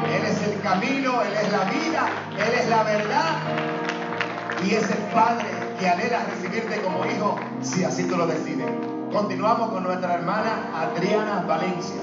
Él 0.03 0.27
es 0.27 0.43
el 0.43 0.61
camino, 0.61 1.23
Él 1.23 1.33
es 1.33 1.53
la 1.53 1.65
vida, 1.65 2.09
Él 2.33 2.55
es 2.61 2.69
la 2.69 2.83
verdad. 2.83 3.39
Y 4.65 4.75
es 4.75 4.91
el 4.91 4.99
Padre 5.15 5.47
que 5.79 5.89
anhela 5.89 6.25
recibirte 6.25 6.81
como 6.83 7.05
hijo 7.07 7.39
si 7.63 7.85
así 7.85 8.05
tú 8.05 8.17
lo 8.17 8.27
decides. 8.27 8.67
Continuamos 9.13 9.71
con 9.71 9.85
nuestra 9.85 10.15
hermana 10.15 10.71
Adriana 10.75 11.45
Valencia. 11.47 12.01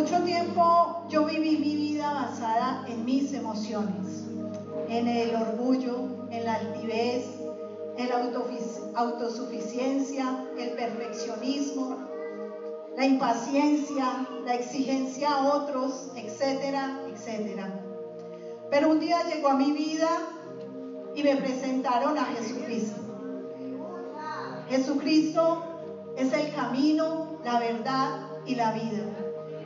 Mucho 0.00 0.22
tiempo 0.22 1.04
yo 1.10 1.26
viví 1.26 1.58
mi 1.58 1.74
vida 1.74 2.12
basada 2.14 2.84
en 2.88 3.04
mis 3.04 3.34
emociones, 3.34 4.24
en 4.88 5.06
el 5.06 5.34
orgullo, 5.34 6.26
en 6.30 6.44
la 6.44 6.54
altivez, 6.54 7.26
en 7.98 8.08
la 8.08 8.22
autosuficiencia, 8.94 10.46
el 10.58 10.70
perfeccionismo, 10.70 11.98
la 12.96 13.04
impaciencia, 13.04 14.26
la 14.44 14.54
exigencia 14.54 15.34
a 15.34 15.54
otros, 15.54 16.12
etcétera, 16.16 17.02
etcétera. 17.12 17.68
Pero 18.70 18.90
un 18.90 19.00
día 19.00 19.22
llegó 19.24 19.48
a 19.48 19.54
mi 19.54 19.72
vida 19.72 20.08
y 21.14 21.22
me 21.22 21.36
presentaron 21.36 22.16
a 22.16 22.24
Jesucristo. 22.24 22.99
Jesucristo 24.70 25.64
es 26.16 26.32
el 26.32 26.54
camino, 26.54 27.40
la 27.44 27.58
verdad 27.58 28.20
y 28.46 28.54
la 28.54 28.70
vida. 28.70 29.02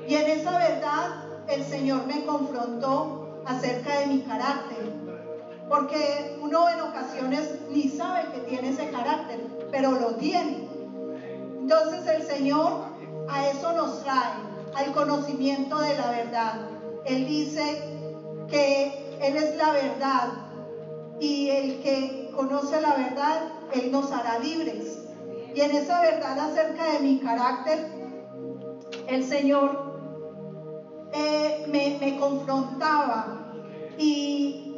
Y 0.08 0.14
en 0.14 0.30
esa 0.30 0.58
verdad 0.58 1.24
el 1.46 1.62
Señor 1.62 2.06
me 2.06 2.24
confrontó 2.24 3.42
acerca 3.44 4.00
de 4.00 4.06
mi 4.06 4.20
carácter. 4.22 4.92
Porque 5.68 6.38
uno 6.40 6.70
en 6.70 6.80
ocasiones 6.80 7.60
ni 7.70 7.88
sabe 7.88 8.30
que 8.32 8.40
tiene 8.40 8.70
ese 8.70 8.88
carácter, 8.90 9.40
pero 9.70 9.92
lo 9.92 10.14
tiene. 10.14 10.68
Entonces 11.60 12.06
el 12.06 12.22
Señor 12.22 12.84
a 13.28 13.48
eso 13.48 13.72
nos 13.72 14.02
trae, 14.02 14.32
al 14.74 14.92
conocimiento 14.92 15.80
de 15.80 15.96
la 15.98 16.10
verdad. 16.10 16.68
Él 17.04 17.26
dice 17.26 17.82
que 18.48 19.18
Él 19.20 19.36
es 19.36 19.56
la 19.56 19.72
verdad 19.72 20.28
y 21.20 21.50
el 21.50 21.80
que 21.80 22.30
conoce 22.34 22.80
la 22.80 22.94
verdad, 22.94 23.42
Él 23.72 23.90
nos 23.90 24.10
hará 24.12 24.38
libres. 24.38 24.83
Y 25.54 25.60
en 25.60 25.70
esa 25.70 26.00
verdad 26.00 26.38
acerca 26.38 26.92
de 26.92 26.98
mi 26.98 27.18
carácter, 27.20 27.86
el 29.06 29.22
Señor 29.22 29.94
eh, 31.12 31.64
me, 32.00 32.18
confrontaba 32.18 33.52
y, 33.96 34.74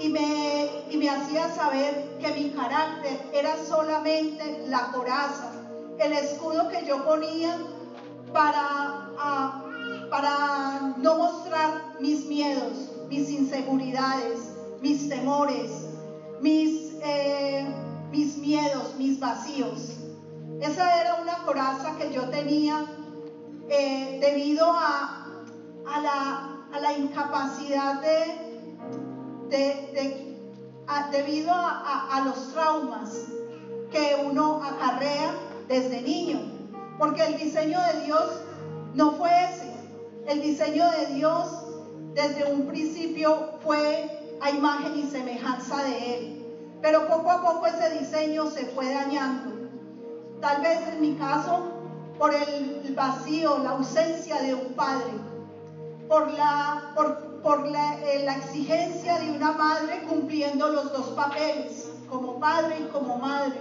y, 0.00 0.08
me, 0.08 0.70
y 0.90 0.96
me 0.96 1.08
hacía 1.08 1.48
saber 1.48 2.18
que 2.20 2.32
mi 2.32 2.50
carácter 2.50 3.16
era 3.32 3.56
solamente 3.56 4.64
la 4.66 4.90
coraza, 4.90 5.52
el 5.98 6.12
escudo 6.14 6.68
que 6.68 6.84
yo 6.84 7.04
ponía 7.04 7.56
para, 8.32 9.12
para 10.10 10.94
no 10.96 11.16
mostrar 11.16 11.94
mis 12.00 12.26
miedos, 12.26 12.90
mis 13.08 13.30
inseguridades, 13.30 14.56
mis 14.80 15.08
temores, 15.08 15.86
mis, 16.40 16.94
eh, 17.04 17.81
mis 18.12 18.36
miedos, 18.36 18.94
mis 18.98 19.18
vacíos. 19.18 19.96
Esa 20.60 21.00
era 21.00 21.14
una 21.20 21.38
coraza 21.44 21.96
que 21.96 22.12
yo 22.12 22.28
tenía 22.28 22.86
eh, 23.68 24.18
debido 24.20 24.70
a, 24.70 25.26
la, 26.80 26.92
incapacidad 26.98 28.02
de, 28.02 28.68
de, 29.48 30.38
debido 31.10 31.52
a, 31.54 32.22
los 32.26 32.52
traumas 32.52 33.28
que 33.90 34.22
uno 34.24 34.62
acarrea 34.62 35.32
desde 35.66 36.02
niño. 36.02 36.40
Porque 36.98 37.24
el 37.24 37.38
diseño 37.38 37.80
de 37.80 38.04
Dios 38.04 38.42
no 38.94 39.12
fue 39.12 39.30
ese. 39.44 39.72
El 40.28 40.42
diseño 40.42 40.84
de 40.90 41.14
Dios 41.14 41.48
desde 42.14 42.52
un 42.52 42.66
principio 42.66 43.54
fue 43.64 44.36
a 44.42 44.50
imagen 44.50 44.98
y 44.98 45.04
semejanza 45.04 45.82
de 45.82 46.14
Él. 46.14 46.41
Pero 46.82 47.06
poco 47.06 47.30
a 47.30 47.40
poco 47.40 47.66
ese 47.66 47.98
diseño 47.98 48.50
se 48.50 48.66
fue 48.66 48.92
dañando. 48.92 49.70
Tal 50.40 50.60
vez 50.60 50.80
en 50.88 51.00
mi 51.00 51.14
caso, 51.14 51.72
por 52.18 52.34
el 52.34 52.92
vacío, 52.94 53.58
la 53.58 53.70
ausencia 53.70 54.42
de 54.42 54.54
un 54.54 54.74
padre 54.74 55.32
por 56.12 56.30
la, 56.32 56.92
por, 57.42 57.66
eh, 57.66 58.22
la, 58.26 58.36
exigencia 58.36 59.18
de 59.18 59.30
una 59.30 59.52
madre 59.52 60.02
cumpliendo 60.06 60.68
los 60.68 60.92
dos 60.92 61.06
papeles, 61.16 61.90
como 62.10 62.38
padre 62.38 62.80
y 62.80 62.92
como 62.92 63.16
madre. 63.16 63.54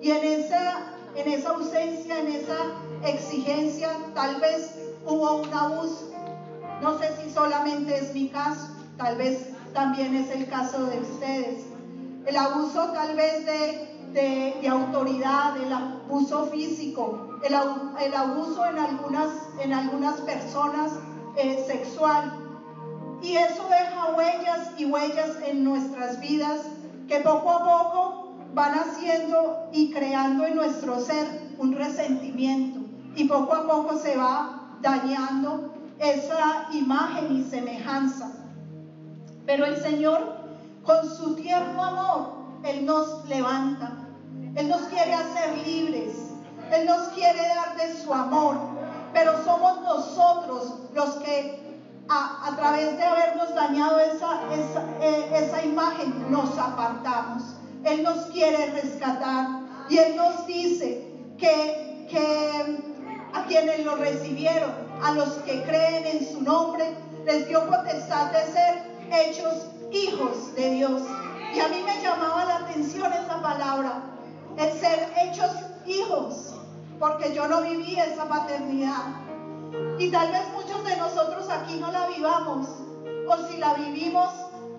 Y 0.00 0.12
en 0.12 0.24
esa, 0.24 0.94
en 1.16 1.28
esa 1.28 1.50
ausencia, 1.50 2.20
en 2.20 2.28
esa 2.28 2.56
exigencia, 3.04 3.90
tal 4.14 4.40
vez 4.40 4.72
hubo 5.04 5.42
un 5.42 5.52
abuso. 5.52 6.12
No 6.80 6.96
sé 6.96 7.10
si 7.20 7.28
solamente 7.28 7.98
es 7.98 8.14
mi 8.14 8.28
caso, 8.28 8.68
tal 8.96 9.16
vez 9.16 9.48
también 9.74 10.14
es 10.14 10.30
el 10.30 10.48
caso 10.48 10.86
de 10.86 11.00
ustedes. 11.00 11.64
El 12.26 12.36
abuso 12.36 12.90
tal 12.92 13.16
vez 13.16 13.46
de, 13.46 14.58
de, 14.60 14.68
autoridad, 14.68 15.56
el 15.56 15.72
abuso 15.72 16.46
físico, 16.46 17.38
el 17.42 18.14
abuso 18.14 18.66
en 18.66 18.78
algunas, 18.78 19.30
en 19.60 19.72
algunas 19.72 20.20
personas 20.20 20.92
eh, 21.36 21.64
sexual. 21.66 22.32
Y 23.22 23.36
eso 23.36 23.64
deja 23.68 24.14
huellas 24.16 24.70
y 24.78 24.86
huellas 24.86 25.36
en 25.46 25.64
nuestras 25.64 26.20
vidas 26.20 26.60
que 27.08 27.20
poco 27.20 27.50
a 27.50 27.64
poco 27.64 28.32
van 28.54 28.74
haciendo 28.74 29.68
y 29.72 29.90
creando 29.90 30.46
en 30.46 30.56
nuestro 30.56 31.00
ser 31.00 31.26
un 31.58 31.74
resentimiento. 31.74 32.80
Y 33.16 33.24
poco 33.24 33.54
a 33.54 33.66
poco 33.66 33.96
se 33.96 34.16
va 34.16 34.76
dañando 34.80 35.74
esa 35.98 36.68
imagen 36.72 37.36
y 37.36 37.44
semejanza. 37.44 38.32
Pero 39.44 39.66
el 39.66 39.76
Señor, 39.76 40.39
con 40.90 41.08
su 41.08 41.36
tierno 41.36 41.84
amor, 41.84 42.32
Él 42.64 42.84
nos 42.84 43.24
levanta. 43.28 43.92
Él 44.56 44.68
nos 44.68 44.82
quiere 44.82 45.14
hacer 45.14 45.58
libres. 45.64 46.16
Él 46.72 46.86
nos 46.86 47.08
quiere 47.08 47.40
dar 47.40 47.76
de 47.76 47.96
su 48.02 48.12
amor. 48.12 48.56
Pero 49.12 49.44
somos 49.44 49.80
nosotros 49.82 50.74
los 50.94 51.10
que 51.16 51.60
a, 52.08 52.52
través 52.56 52.96
de 52.96 53.04
habernos 53.04 53.54
dañado 53.54 54.00
esa, 54.00 54.40
esa, 54.52 54.82
eh, 55.00 55.30
esa 55.32 55.64
imagen 55.64 56.30
nos 56.30 56.58
apartamos. 56.58 57.42
Él 57.84 58.02
nos 58.02 58.26
quiere 58.26 58.66
rescatar. 58.72 59.60
Y 59.88 59.98
Él 59.98 60.16
nos 60.16 60.44
dice 60.46 61.06
que, 61.38 62.06
que 62.10 62.80
a 63.32 63.44
quienes 63.44 63.84
lo 63.84 63.94
recibieron, 63.94 64.72
a 65.04 65.12
los 65.12 65.28
que 65.44 65.62
creen 65.62 66.04
en 66.06 66.32
su 66.32 66.42
nombre, 66.42 66.84
les 67.24 67.46
dio 67.46 67.64
potestad 67.68 68.32
de 68.32 68.44
ser 68.52 68.82
hechos 69.12 69.66
hijos 69.92 70.54
de 70.54 70.70
Dios. 70.70 71.02
Y 71.54 71.60
a 71.60 71.68
mí 71.68 71.82
me 71.84 72.00
llamaba 72.02 72.44
la 72.44 72.56
atención 72.56 73.12
esa 73.12 73.40
palabra, 73.42 74.02
el 74.56 74.72
ser 74.72 75.12
hechos 75.22 75.50
hijos, 75.86 76.54
porque 76.98 77.34
yo 77.34 77.48
no 77.48 77.62
viví 77.62 77.98
esa 77.98 78.28
paternidad. 78.28 79.04
Y 79.98 80.10
tal 80.10 80.30
vez 80.30 80.42
muchos 80.54 80.84
de 80.84 80.96
nosotros 80.96 81.48
aquí 81.48 81.78
no 81.78 81.90
la 81.90 82.06
vivamos, 82.08 82.68
o 83.26 83.36
si 83.48 83.56
la 83.58 83.74
vivimos 83.74 84.30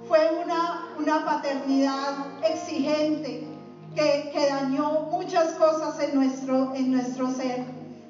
fue 0.08 0.30
una, 0.44 0.90
una 0.98 1.26
paternidad 1.26 2.44
exigente 2.44 3.48
que, 3.96 4.30
que 4.34 4.48
dañó 4.50 5.08
muchas 5.12 5.54
cosas 5.54 6.00
en 6.00 6.16
nuestro, 6.16 6.74
en 6.76 6.92
nuestro 6.92 7.32
ser. 7.32 7.66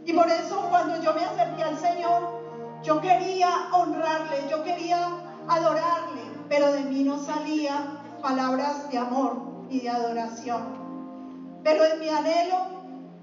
Y 0.06 0.14
por 0.14 0.30
eso 0.30 0.68
cuando 0.70 1.02
yo 1.02 1.14
me 1.14 1.24
acerqué 1.24 1.64
al 1.64 1.78
Señor, 1.78 2.42
yo 2.84 3.00
quería 3.02 3.68
honrarle, 3.72 4.48
yo 4.50 4.64
quería 4.64 5.08
adorarle, 5.48 6.31
pero 6.52 6.74
de 6.74 6.82
mí 6.82 7.06
no 7.06 7.18
salían 7.18 7.98
palabras 8.22 8.92
de 8.92 8.98
amor 8.98 9.42
y 9.70 9.80
de 9.80 9.90
adoración. 9.90 11.62
Pero 11.64 11.86
en 11.86 12.02
mi 12.02 12.10
anhelo, 12.10 12.58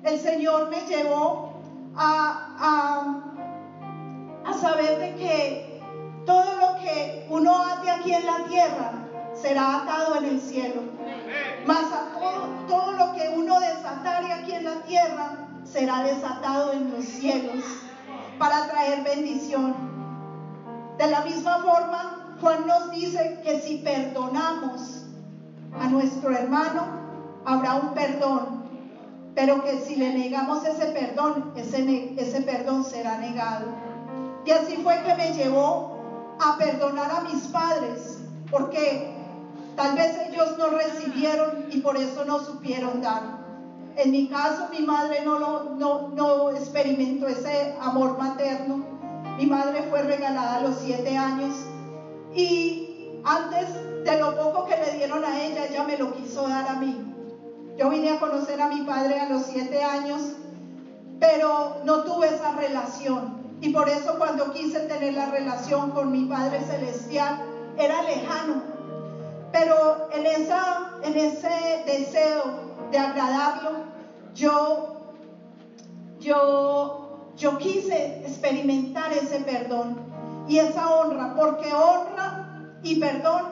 el 0.03 0.19
Señor 0.19 0.71
me 0.71 0.81
llevó 0.87 1.53
a, 1.95 3.21
a, 4.47 4.55
saber 4.55 4.99
de 4.99 5.15
que 5.17 5.83
todo 6.25 6.57
lo 6.57 6.81
que 6.81 7.27
uno 7.29 7.55
ate 7.67 7.91
aquí 7.91 8.15
en 8.15 8.25
la 8.25 8.45
tierra 8.47 8.93
será 9.35 9.83
atado 9.83 10.17
en 10.17 10.25
el 10.25 10.41
cielo. 10.41 10.81
Mas 11.67 11.85
a 11.93 12.19
todo, 12.19 12.49
todo 12.67 12.93
lo 12.93 13.13
que 13.13 13.29
uno 13.37 13.61
desatare 13.61 14.33
aquí 14.33 14.53
en 14.53 14.65
la 14.65 14.81
tierra 14.85 15.49
será 15.65 16.03
desatado 16.03 16.73
en 16.73 16.91
los 16.93 17.05
cielos 17.05 17.63
para 18.39 18.69
traer 18.69 19.05
bendición. 19.05 19.77
De 20.97 21.07
la 21.09 21.21
misma 21.21 21.59
forma, 21.59 22.18
Juan 22.41 22.67
nos 22.67 22.93
dice 22.93 23.41
que 23.43 23.61
si 23.61 23.79
perdonamos 23.79 25.07
a 25.79 25.89
nuestro 25.89 26.31
hermano, 26.31 26.87
habrá 27.45 27.75
un 27.75 27.95
perdón, 27.95 28.63
pero 29.35 29.65
que 29.65 29.81
si 29.81 29.97
le 29.97 30.13
negamos 30.15 30.65
ese 30.65 30.87
perdón, 30.87 31.53
ese, 31.57 32.41
perdón 32.43 32.85
será 32.85 33.19
negado. 33.19 33.67
Y 34.45 34.51
así 34.53 34.77
fue 34.77 35.03
que 35.03 35.15
me 35.15 35.35
llevó 35.35 35.99
a 36.41 36.57
perdonar 36.59 37.11
a 37.11 37.21
mis 37.23 37.43
padres, 37.49 38.19
porque 38.51 39.13
tal 39.75 39.97
vez 39.97 40.17
ellos 40.29 40.57
no 40.59 40.69
recibieron 40.69 41.67
y 41.73 41.81
por 41.81 41.97
eso 41.97 42.25
no 42.25 42.39
supieron 42.39 43.03
dar. 43.03 43.39
En 43.97 44.13
mi 44.13 44.29
caso, 44.29 44.69
mi 44.71 44.87
madre 44.87 45.25
no, 45.25 45.77
no 45.77 46.51
experimentó 46.51 47.27
ese 47.27 47.75
amor 47.81 48.17
materno. 48.17 48.85
Mi 49.37 49.47
madre 49.47 49.83
fue 49.91 50.03
regalada 50.03 50.57
a 50.57 50.61
los 50.61 50.77
siete 50.77 51.17
años 51.17 51.55
y 52.35 53.21
antes 53.25 53.69
de 54.05 54.19
lo 54.19 54.37
poco 54.37 54.67
que 54.67 54.77
le 54.77 54.97
dieron 54.97 55.25
a 55.25 55.41
ella, 55.43 55.67
ella 55.67 55.85
me 55.85 55.97
lo 55.97 56.15
quiso 56.15 56.49
dar 56.49 56.69
a 56.69 56.75
mí. 56.75 56.97
Yo 57.77 57.91
vine 57.91 58.11
a 58.11 58.21
conocer 58.21 58.61
a 58.61 58.69
mi 58.69 58.83
padre 58.83 59.21
a 59.21 59.29
los 59.29 59.43
siete 59.43 59.83
años, 59.83 60.21
pero 61.21 61.79
no 61.85 62.05
tuve 62.05 62.29
esa 62.29 62.53
relación. 62.53 63.39
Y 63.61 63.71
por 63.71 63.89
eso 63.89 64.19
cuando 64.19 64.53
quise 64.53 64.81
tener 64.81 65.15
la 65.15 65.27
relación 65.27 65.91
con 65.91 66.13
mi 66.13 66.25
Padre 66.25 66.61
Celestial, 66.61 67.41
era 67.77 68.03
lejano. 68.03 68.63
Pero 69.53 70.09
en, 70.13 70.27
esa, 70.27 70.91
en 71.03 71.17
ese 71.17 71.83
deseo 71.87 72.43
de 72.91 72.99
agradarlo, 72.99 73.71
yo, 74.35 74.97
yo, 76.21 77.33
yo 77.37 77.59
quise 77.59 78.21
experimentar 78.25 79.13
ese 79.13 79.41
perdón 79.41 79.97
y 80.47 80.59
esa 80.59 80.91
honra, 80.91 81.35
porque 81.35 81.73
honra 81.73 82.18
y 82.83 82.97
perdón 82.97 83.43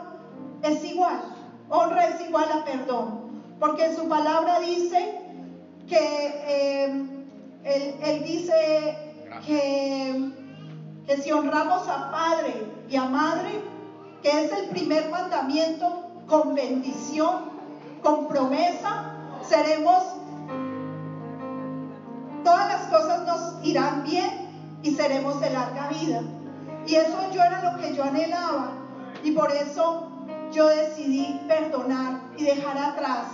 es 0.62 0.84
igual. 0.84 1.20
Honra 1.68 2.08
es 2.08 2.20
igual 2.20 2.50
a 2.52 2.64
perdón, 2.64 3.42
porque 3.58 3.94
su 3.94 4.08
palabra 4.08 4.60
dice 4.60 5.20
que 5.88 5.98
eh, 5.98 7.06
él, 7.64 7.94
él 8.02 8.24
dice 8.24 8.98
que, 9.44 10.30
que 11.06 11.16
si 11.16 11.32
honramos 11.32 11.88
a 11.88 12.10
padre 12.10 12.54
y 12.88 12.96
a 12.96 13.04
madre, 13.04 13.60
que 14.22 14.44
es 14.44 14.52
el 14.52 14.68
primer 14.68 15.10
mandamiento 15.10 16.06
con 16.28 16.54
bendición, 16.54 17.50
con 18.02 18.28
promesa, 18.28 19.12
seremos, 19.42 20.02
todas 22.44 22.68
las 22.68 22.82
cosas 22.88 23.26
nos 23.26 23.66
irán 23.66 24.04
bien 24.04 24.78
y 24.82 24.92
seremos 24.92 25.40
de 25.40 25.50
larga 25.50 25.88
vida. 25.88 26.22
Y 26.86 26.94
eso 26.94 27.18
yo 27.32 27.42
era 27.42 27.72
lo 27.72 27.80
que 27.80 27.94
yo 27.94 28.04
anhelaba. 28.04 28.85
Y 29.24 29.32
por 29.32 29.50
eso 29.52 30.08
yo 30.52 30.68
decidí 30.68 31.40
perdonar 31.48 32.20
y 32.36 32.44
dejar 32.44 32.78
atrás. 32.78 33.26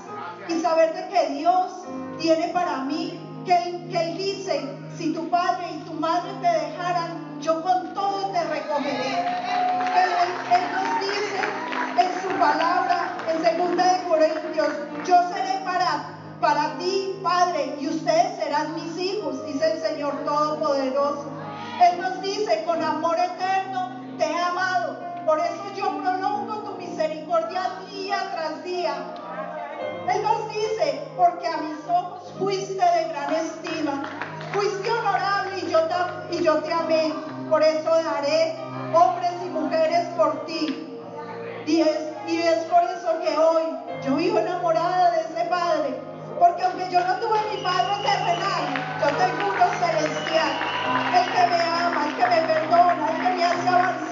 Y 0.49 0.61
saber 0.61 0.95
de 0.95 1.09
que 1.09 1.35
Dios 1.35 1.73
tiene 2.19 2.49
para 2.49 2.79
mí, 2.79 3.19
que 3.45 3.55
Él, 3.55 3.89
que 3.91 3.99
él 3.99 4.17
dice, 4.19 4.61
si 4.97 5.13
tu 5.13 5.29
padre 5.29 5.65
y 5.73 5.79
tu 5.85 5.93
madre 5.95 6.31
te 6.41 6.49
dejaran, 6.67 7.41
yo 7.41 7.63
con 7.63 7.93
todo 7.95 8.31
te 8.31 8.43
recogeré. 8.45 9.19
Él- 9.19 10.53
él 10.53 10.63
nos 10.73 11.01
dice 11.01 11.41
en 11.99 12.23
su 12.23 12.39
palabra, 12.39 13.17
en 13.33 13.43
segunda 13.43 13.93
de 13.93 14.03
Corintios, 14.05 14.69
yo 15.07 15.17
seré 15.35 15.61
para, 15.65 16.05
para 16.41 16.77
ti, 16.79 17.19
Padre, 17.23 17.77
y 17.81 17.89
ustedes 17.89 18.37
serán 18.37 18.75
mis 18.75 18.97
hijos, 18.99 19.45
dice 19.47 19.73
el 19.73 19.81
Señor 19.81 20.25
Todopoderoso. 20.25 21.27
Él 21.81 22.01
nos 22.01 22.21
dice, 22.23 22.63
con 22.65 22.83
amor 22.83 23.17
eterno 23.19 23.91
te 24.19 24.25
he 24.25 24.39
amado, 24.41 24.97
por 25.27 25.39
eso 25.39 25.63
yo 25.77 25.99
prolongo 25.99 26.59
tu 26.59 26.77
misericordia 26.77 27.63
día 27.89 28.31
tras 28.33 28.65
día. 28.65 28.95
Él 30.13 30.23
nos 30.23 30.49
dice, 30.49 31.05
porque 31.17 31.47
a 31.47 31.59
mis 31.59 31.79
ojos 31.89 32.33
fuiste 32.39 32.85
de 32.85 33.09
gran 33.09 33.33
estima, 33.35 34.03
fuiste 34.53 34.91
honorable 34.91 35.59
y 35.59 35.71
yo 36.43 36.59
te, 36.63 36.73
amé, 36.73 37.15
por 37.49 37.63
eso 37.63 37.91
daré 37.91 38.57
hombres 38.93 39.33
y 39.45 39.49
mujeres 39.51 40.09
por 40.17 40.45
ti. 40.47 40.99
Y 41.67 41.81
es, 41.81 41.99
y 42.27 42.39
es 42.39 42.65
por 42.65 42.83
eso 42.83 43.21
que 43.23 43.39
hoy 43.39 43.63
yo 44.05 44.17
vivo 44.17 44.39
enamorada 44.39 45.13
de 45.13 45.21
ese 45.21 45.49
Padre, 45.49 46.01
porque 46.39 46.65
aunque 46.65 46.91
yo 46.91 47.01
no 47.07 47.15
tuve 47.17 47.39
mi 47.55 47.63
Padre 47.63 47.95
terrenal, 48.03 48.65
yo 49.01 49.17
tengo 49.17 49.53
uno 49.55 49.67
celestial, 49.79 50.53
el 51.15 51.33
que 51.33 51.47
me 51.47 51.63
ama, 51.63 52.07
el 52.09 52.17
que 52.17 52.27
me 52.27 52.41
perdona, 52.43 53.11
el 53.11 53.17
que 53.23 53.37
me 53.37 53.45
hace 53.45 53.69
avanzar 53.69 54.12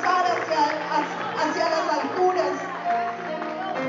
hacia, 0.61 1.69
las 1.71 2.05
alturas. 2.05 2.53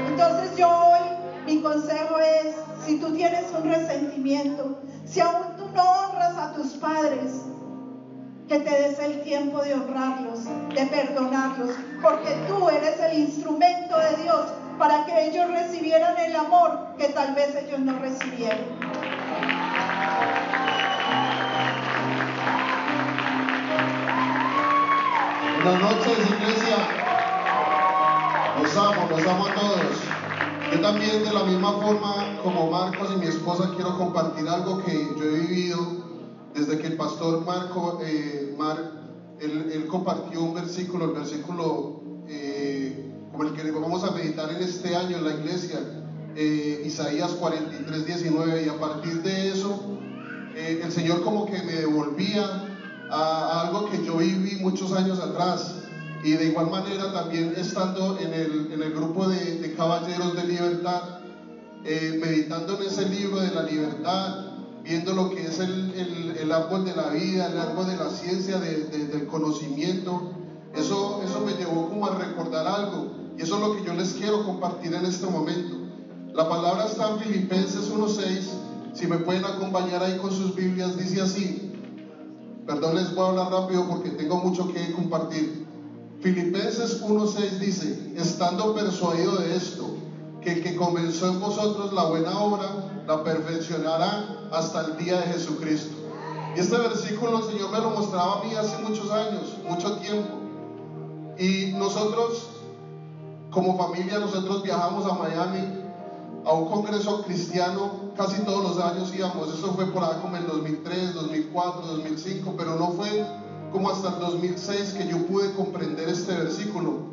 Entonces 0.07 0.57
yo 0.57 0.69
hoy, 0.69 0.99
mi 1.45 1.61
consejo 1.61 2.19
es, 2.19 2.55
si 2.85 2.99
tú 2.99 3.13
tienes 3.13 3.45
un 3.51 3.69
resentimiento, 3.69 4.79
si 5.05 5.19
aún 5.19 5.57
tú 5.57 5.69
no 5.73 5.83
honras 5.83 6.37
a 6.37 6.53
tus 6.53 6.73
padres, 6.73 7.45
que 8.47 8.59
te 8.59 8.69
des 8.69 8.99
el 8.99 9.21
tiempo 9.21 9.61
de 9.61 9.73
honrarlos, 9.73 10.45
de 10.75 10.85
perdonarlos, 10.87 11.71
porque 12.01 12.35
tú 12.47 12.69
eres 12.69 12.99
el 12.99 13.19
instrumento 13.19 13.97
de 13.97 14.23
Dios 14.23 14.45
para 14.77 15.05
que 15.05 15.27
ellos 15.27 15.49
recibieran 15.49 16.17
el 16.17 16.35
amor 16.35 16.95
que 16.97 17.07
tal 17.09 17.33
vez 17.33 17.55
ellos 17.55 17.79
no 17.79 17.97
recibieron. 17.99 18.65
Buenas 25.63 25.79
noches, 25.79 26.17
iglesia. 26.17 26.75
Los 28.59 28.77
amo, 28.77 29.07
los 29.11 29.27
amo 29.27 29.45
a 29.45 29.53
todos. 29.53 29.95
Yo 30.73 30.81
también 30.81 31.23
de 31.23 31.31
la 31.31 31.43
misma 31.43 31.73
forma 31.73 32.39
como 32.43 32.71
Marcos 32.71 33.09
y 33.15 33.19
mi 33.19 33.27
esposa 33.27 33.71
quiero 33.75 33.95
compartir 33.95 34.47
algo 34.47 34.83
que 34.83 34.91
yo 34.91 35.23
he 35.23 35.39
vivido 35.41 35.77
desde 36.55 36.79
que 36.79 36.87
el 36.87 36.97
pastor 36.97 37.45
Marco, 37.45 37.99
eh, 38.03 38.55
Mar, 38.57 38.75
él, 39.39 39.85
compartió 39.87 40.41
un 40.41 40.55
versículo, 40.55 41.05
el 41.05 41.11
versículo 41.11 42.01
eh, 42.27 43.11
como 43.31 43.43
el 43.43 43.53
que 43.53 43.69
vamos 43.69 44.03
a 44.03 44.11
meditar 44.11 44.49
en 44.49 44.63
este 44.63 44.95
año 44.95 45.17
en 45.17 45.23
la 45.23 45.33
iglesia, 45.35 45.79
eh, 46.35 46.81
Isaías 46.87 47.33
43, 47.33 48.05
19, 48.07 48.65
y 48.65 48.69
a 48.69 48.79
partir 48.79 49.21
de 49.21 49.49
eso 49.49 49.99
eh, 50.55 50.81
el 50.83 50.91
Señor 50.91 51.23
como 51.23 51.45
que 51.45 51.61
me 51.61 51.73
devolvía 51.73 52.70
a, 53.11 53.61
algo 53.61 53.89
que 53.89 54.03
yo 54.03 54.17
viví 54.17 54.57
muchos 54.57 54.93
años 54.93 55.19
atrás. 55.19 55.75
Y 56.23 56.31
de 56.33 56.47
igual 56.47 56.69
manera 56.69 57.11
también 57.11 57.53
estando 57.57 58.17
en 58.19 58.33
el, 58.33 58.71
en 58.71 58.81
el 58.81 58.93
grupo 58.93 59.27
de, 59.27 59.73
Caballeros 59.75 60.35
de 60.35 60.43
Libertad, 60.45 61.01
eh, 61.83 62.19
meditando 62.23 62.79
en 62.79 62.87
ese 62.87 63.09
libro 63.09 63.39
de 63.39 63.55
la 63.55 63.63
libertad, 63.63 64.45
viendo 64.83 65.13
lo 65.13 65.31
que 65.31 65.41
es 65.41 65.59
el, 65.59 66.37
el, 66.39 66.51
árbol 66.51 66.85
de 66.85 66.95
la 66.95 67.09
vida, 67.09 67.47
el 67.47 67.57
árbol 67.57 67.87
de 67.87 67.97
la 67.97 68.09
ciencia, 68.09 68.59
de, 68.59 68.85
de, 68.85 69.07
del 69.07 69.27
conocimiento, 69.27 70.33
eso, 70.75 71.21
eso 71.23 71.41
me 71.41 71.53
llevó 71.53 71.89
como 71.89 72.05
a 72.05 72.15
recordar 72.15 72.67
algo. 72.67 73.11
Y 73.37 73.41
eso 73.41 73.55
es 73.55 73.61
lo 73.61 73.75
que 73.75 73.83
yo 73.83 73.93
les 73.93 74.13
quiero 74.13 74.45
compartir 74.45 74.93
en 74.93 75.05
este 75.05 75.25
momento. 75.25 75.75
La 76.33 76.47
palabra 76.47 76.85
está 76.85 77.09
en 77.09 77.19
Filipenses 77.19 77.91
1.6. 77.91 78.93
Si 78.93 79.07
me 79.07 79.17
pueden 79.17 79.43
acompañar 79.45 80.03
ahí 80.03 80.17
con 80.17 80.31
sus 80.31 80.55
Biblias, 80.55 80.97
dice 80.97 81.21
así. 81.21 81.70
Perdón, 82.65 82.95
les 82.95 83.13
voy 83.15 83.25
a 83.25 83.29
hablar 83.29 83.51
rápido 83.51 83.87
porque 83.87 84.09
tengo 84.11 84.37
mucho 84.37 84.71
que 84.71 84.91
compartir. 84.93 85.65
Filipenses 86.21 87.01
1.6 87.01 87.49
dice, 87.59 88.13
estando 88.15 88.75
persuadido 88.75 89.37
de 89.37 89.55
esto, 89.55 89.95
que 90.41 90.53
el 90.53 90.63
que 90.63 90.75
comenzó 90.75 91.27
en 91.27 91.39
vosotros 91.39 91.91
la 91.93 92.03
buena 92.05 92.39
obra, 92.39 93.03
la 93.07 93.23
perfeccionará 93.23 94.47
hasta 94.51 94.85
el 94.85 94.97
día 94.97 95.17
de 95.17 95.33
Jesucristo. 95.33 95.95
Y 96.55 96.59
este 96.59 96.77
versículo 96.77 97.39
el 97.39 97.43
Señor 97.45 97.71
me 97.71 97.79
lo 97.79 97.91
mostraba 97.91 98.39
a 98.39 98.43
mí 98.43 98.53
hace 98.53 98.77
muchos 98.83 99.09
años, 99.09 99.57
mucho 99.67 99.97
tiempo. 99.97 100.29
Y 101.39 101.73
nosotros, 101.77 102.47
como 103.49 103.77
familia, 103.77 104.19
nosotros 104.19 104.61
viajamos 104.61 105.05
a 105.05 105.15
Miami 105.15 105.80
a 106.45 106.53
un 106.53 106.69
congreso 106.69 107.23
cristiano, 107.23 108.11
casi 108.17 108.41
todos 108.43 108.63
los 108.63 108.83
años 108.83 109.13
íbamos, 109.15 109.53
eso 109.53 109.73
fue 109.73 109.85
por 109.85 110.03
ahí 110.03 110.19
como 110.21 110.37
en 110.37 110.47
2003, 110.47 111.13
2004, 111.13 111.81
2005, 111.87 112.53
pero 112.57 112.75
no 112.75 112.91
fue 112.91 113.25
como 113.71 113.89
hasta 113.89 114.09
el 114.09 114.19
2006 114.19 114.93
que 114.97 115.07
yo 115.07 115.25
pude 115.27 115.53
comprender 115.53 116.09
este 116.09 116.35
versículo. 116.35 117.11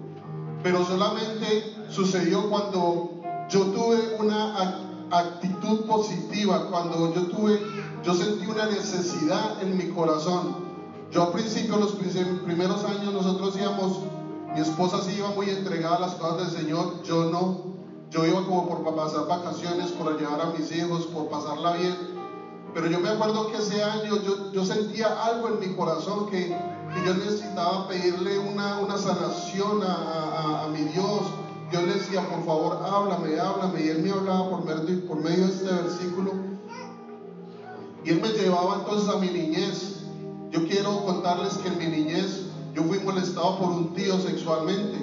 Pero 0.62 0.85
solamente 0.85 1.75
sucedió 1.88 2.49
cuando 2.51 3.11
yo 3.49 3.67
tuve 3.67 4.17
una 4.19 4.85
actitud 5.11 5.87
positiva, 5.87 6.67
cuando 6.71 7.14
yo 7.14 7.23
tuve, 7.27 7.61
yo 8.05 8.14
sentí 8.14 8.47
una 8.47 8.67
necesidad 8.67 9.62
en 9.62 9.77
mi 9.77 9.88
corazón. 9.88 10.69
Yo 11.11 11.25
al 11.25 11.33
principio, 11.33 11.79
los 11.79 11.93
primeros 11.93 12.85
años, 12.85 13.14
nosotros 13.14 13.57
íbamos, 13.57 14.01
mi 14.55 14.61
esposa 14.61 15.01
sí 15.03 15.14
iba 15.17 15.31
muy 15.31 15.49
entregada 15.49 15.97
a 15.97 16.01
las 16.01 16.14
cosas 16.14 16.53
del 16.53 16.62
Señor, 16.62 17.03
yo 17.03 17.31
no. 17.31 17.78
Yo 18.11 18.25
iba 18.27 18.42
como 18.44 18.66
por 18.66 18.97
pasar 18.97 19.27
vacaciones, 19.27 19.92
por 19.92 20.18
llevar 20.18 20.40
a 20.40 20.59
mis 20.59 20.73
hijos, 20.73 21.07
por 21.07 21.29
pasarla 21.29 21.73
bien. 21.73 21.94
Pero 22.73 22.87
yo 22.87 23.01
me 23.01 23.11
acuerdo 23.11 23.51
que 23.51 23.59
ese 23.59 23.83
año 23.83 24.14
yo, 24.53 24.64
sentía 24.64 25.09
algo 25.25 25.49
en 25.49 25.61
mi 25.61 25.77
corazón 25.77 26.31
que, 26.31 26.57
yo 27.05 27.14
necesitaba 27.14 27.87
pedirle 27.87 28.38
una, 28.38 28.79
una 28.79 28.97
sanación 28.97 29.83
a, 29.83 29.92
a, 29.94 30.64
a, 30.64 30.68
mi 30.68 30.81
Dios. 30.85 31.21
Yo 31.71 31.83
le 31.83 31.94
decía, 31.94 32.27
por 32.29 32.44
favor, 32.47 32.79
háblame, 32.83 33.38
háblame. 33.38 33.85
Y 33.85 33.88
él 33.88 34.03
me 34.03 34.11
hablaba 34.11 34.49
por 34.49 34.64
medio, 34.64 35.07
por 35.07 35.18
medio 35.18 35.47
de 35.47 35.53
este 35.53 35.71
versículo. 35.71 36.33
Y 38.05 38.11
él 38.11 38.23
me 38.23 38.29
llevaba 38.29 38.77
entonces 38.81 39.09
a 39.11 39.18
mi 39.18 39.29
niñez. 39.29 39.97
Yo 40.51 40.66
quiero 40.66 41.05
contarles 41.05 41.59
que 41.59 41.68
en 41.68 41.79
mi 41.79 41.87
niñez 41.87 42.47
yo 42.75 42.83
fui 42.85 42.99
molestado 43.01 43.59
por 43.59 43.68
un 43.68 43.92
tío 43.92 44.18
sexualmente. 44.18 44.99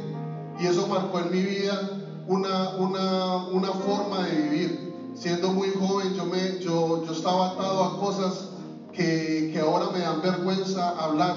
Y 0.59 0.65
eso 0.65 0.87
marcó 0.87 1.19
en 1.19 1.31
mi 1.31 1.43
vida 1.43 2.04
una, 2.27 2.69
una, 2.77 3.35
una 3.51 3.69
forma 3.69 4.23
de 4.23 4.35
vivir. 4.35 4.95
Siendo 5.15 5.53
muy 5.53 5.71
joven 5.79 6.13
yo, 6.13 6.25
me, 6.25 6.59
yo, 6.59 7.05
yo 7.05 7.11
estaba 7.11 7.51
atado 7.51 7.83
a 7.83 7.99
cosas 7.99 8.49
que, 8.91 9.51
que 9.53 9.59
ahora 9.59 9.87
me 9.93 9.99
dan 9.99 10.21
vergüenza 10.21 10.89
hablar. 11.01 11.35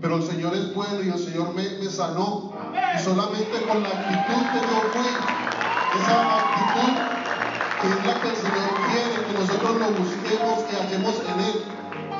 Pero 0.00 0.16
el 0.16 0.22
Señor 0.22 0.54
es 0.54 0.74
bueno 0.74 1.02
y 1.02 1.08
el 1.08 1.18
Señor 1.18 1.54
me, 1.54 1.62
me 1.62 1.88
sanó. 1.88 2.52
Y 2.94 3.02
solamente 3.02 3.62
con 3.66 3.82
la 3.82 3.88
actitud 3.88 4.42
que 4.52 4.60
yo 4.60 4.78
fui, 4.92 5.10
esa 6.00 6.36
actitud 6.38 7.16
que 7.80 7.88
es 7.88 8.06
la 8.06 8.20
que 8.20 8.28
el 8.28 8.36
Señor 8.36 8.70
quiere, 8.90 9.26
que 9.26 9.32
nosotros 9.32 9.80
lo 9.80 9.88
busquemos 9.98 10.64
y 10.70 10.76
hallemos 10.76 11.14
en 11.20 11.40
Él. 11.40 11.64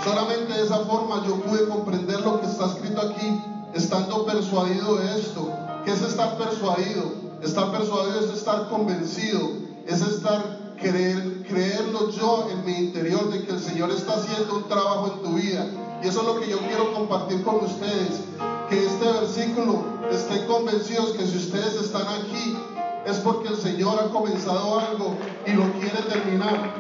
Solamente 0.03 0.53
de 0.53 0.62
esa 0.64 0.79
forma 0.81 1.23
yo 1.27 1.37
pude 1.40 1.69
comprender 1.69 2.21
lo 2.21 2.40
que 2.40 2.47
está 2.47 2.66
escrito 2.66 3.01
aquí, 3.01 3.40
estando 3.75 4.25
persuadido 4.25 4.97
de 4.97 5.19
esto. 5.21 5.51
¿Qué 5.85 5.92
es 5.92 6.03
estar 6.03 6.37
persuadido? 6.38 7.26
Estar 7.42 7.70
persuadido 7.70 8.20
es 8.20 8.31
estar 8.31 8.68
convencido, 8.68 9.51
es 9.87 10.01
estar 10.01 10.75
creer, 10.81 11.42
creerlo 11.49 12.11
yo 12.11 12.49
en 12.51 12.64
mi 12.64 12.87
interior 12.87 13.31
de 13.31 13.44
que 13.44 13.53
el 13.53 13.61
Señor 13.61 13.90
está 13.90 14.14
haciendo 14.14 14.57
un 14.57 14.68
trabajo 14.68 15.12
en 15.14 15.22
tu 15.22 15.37
vida. 15.37 15.66
Y 16.03 16.09
eso 16.09 16.20
es 16.20 16.27
lo 16.27 16.40
que 16.40 16.49
yo 16.49 16.59
quiero 16.61 16.92
compartir 16.94 17.42
con 17.42 17.57
ustedes. 17.57 18.20
Que 18.68 18.85
este 18.85 19.05
versículo 19.05 19.85
estén 20.11 20.46
convencidos 20.46 21.12
que 21.12 21.27
si 21.27 21.37
ustedes 21.37 21.75
están 21.75 22.07
aquí 22.09 22.57
es 23.07 23.18
porque 23.18 23.49
el 23.49 23.57
Señor 23.57 23.99
ha 24.01 24.09
comenzado 24.09 24.81
algo 24.81 25.16
y 25.46 25.53
lo 25.53 25.70
quiere 25.75 26.03
terminar. 26.09 26.75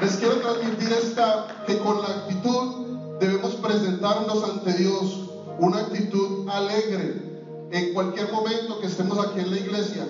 Les 0.00 0.16
quiero 0.16 0.36
transmitir 0.36 0.92
esta 0.92 1.64
que 1.66 1.78
con 1.78 2.00
la 2.00 2.08
actitud 2.08 3.18
debemos 3.20 3.54
presentarnos 3.56 4.42
ante 4.42 4.72
Dios, 4.72 5.28
una 5.58 5.80
actitud 5.80 6.48
alegre, 6.48 7.31
en 7.72 7.94
cualquier 7.94 8.30
momento 8.30 8.80
que 8.80 8.86
estemos 8.86 9.18
aquí 9.18 9.40
en 9.40 9.50
la 9.50 9.56
iglesia, 9.56 10.06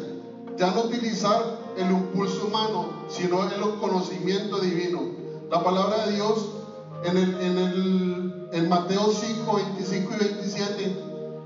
ya 0.57 0.73
no 0.73 0.83
utilizar 0.83 1.59
el 1.77 1.91
impulso 1.91 2.47
humano, 2.47 3.05
sino 3.09 3.45
el 3.45 3.61
conocimiento 3.81 4.59
divino. 4.59 5.01
La 5.49 5.63
palabra 5.63 6.07
de 6.07 6.13
Dios 6.15 6.49
en, 7.05 7.17
el, 7.17 8.69
Mateo 8.69 9.11
5, 9.13 9.55
25 9.77 10.13
y 10.13 10.25
27, 10.25 10.97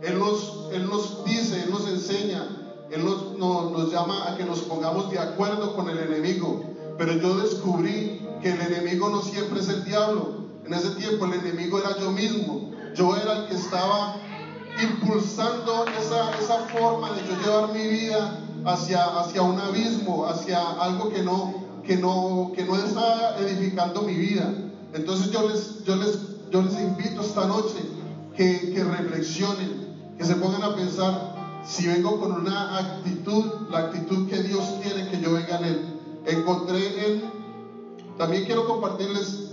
Él 0.02 0.18
nos, 0.18 0.68
él 0.72 0.88
nos 0.88 1.24
dice, 1.24 1.62
Él 1.62 1.70
nos 1.70 1.87
enseña, 1.88 2.48
Él 2.90 3.05
nos, 3.05 3.38
nos 3.38 3.92
llama 3.92 4.31
a 4.31 4.37
que 4.37 4.44
nos 4.44 4.61
pongamos 4.61 5.11
de 5.11 5.18
acuerdo 5.18 5.76
con 5.76 5.88
el 5.90 5.98
enemigo. 5.98 6.62
Pero 6.96 7.12
yo 7.12 7.37
descubrí 7.38 8.26
que 8.40 8.52
el 8.52 8.61
enemigo 8.61 9.11
no 9.11 9.20
siempre 9.20 9.61
es 9.61 9.68
el 9.68 9.85
diablo. 9.85 10.46
En 10.64 10.72
ese 10.72 10.90
tiempo 10.90 11.26
el 11.26 11.35
enemigo 11.35 11.79
era 11.79 11.98
yo 11.98 12.11
mismo. 12.11 12.70
Yo 12.94 13.16
era 13.16 13.38
el 13.38 13.48
que 13.48 13.55
estaba 13.55 14.16
impulsando 14.82 15.86
esa, 16.00 16.38
esa 16.38 16.58
forma 16.68 17.12
de 17.12 17.22
yo 17.26 17.36
llevar 17.42 17.72
mi 17.72 17.86
vida 17.86 18.40
hacia, 18.64 19.04
hacia 19.20 19.42
un 19.42 19.58
abismo, 19.58 20.26
hacia 20.26 20.60
algo 20.80 21.10
que 21.10 21.22
no, 21.22 21.54
que, 21.84 21.96
no, 21.96 22.52
que 22.54 22.64
no 22.64 22.76
está 22.76 23.38
edificando 23.38 24.02
mi 24.02 24.14
vida. 24.14 24.52
Entonces 24.92 25.30
yo 25.30 25.48
les, 25.48 25.84
yo 25.84 25.96
les, 25.96 26.18
yo 26.50 26.62
les 26.62 26.74
invito 26.80 27.22
esta 27.22 27.46
noche 27.46 27.76
que, 28.36 28.72
que 28.72 28.84
reflexionen, 28.84 30.14
que 30.18 30.24
se 30.24 30.34
pongan 30.36 30.62
a 30.62 30.74
pensar 30.74 31.36
si 31.66 31.86
vengo 31.86 32.20
con 32.20 32.32
una 32.32 32.78
actitud, 32.78 33.44
la 33.70 33.78
actitud 33.78 34.28
que 34.28 34.42
Dios 34.42 34.64
quiere 34.82 35.08
que 35.08 35.20
yo 35.20 35.32
venga 35.32 35.58
en 35.58 35.64
Él. 35.64 35.80
Encontré 36.26 37.06
en, 37.06 37.22
también 38.18 38.44
quiero 38.44 38.66
compartirles, 38.66 39.45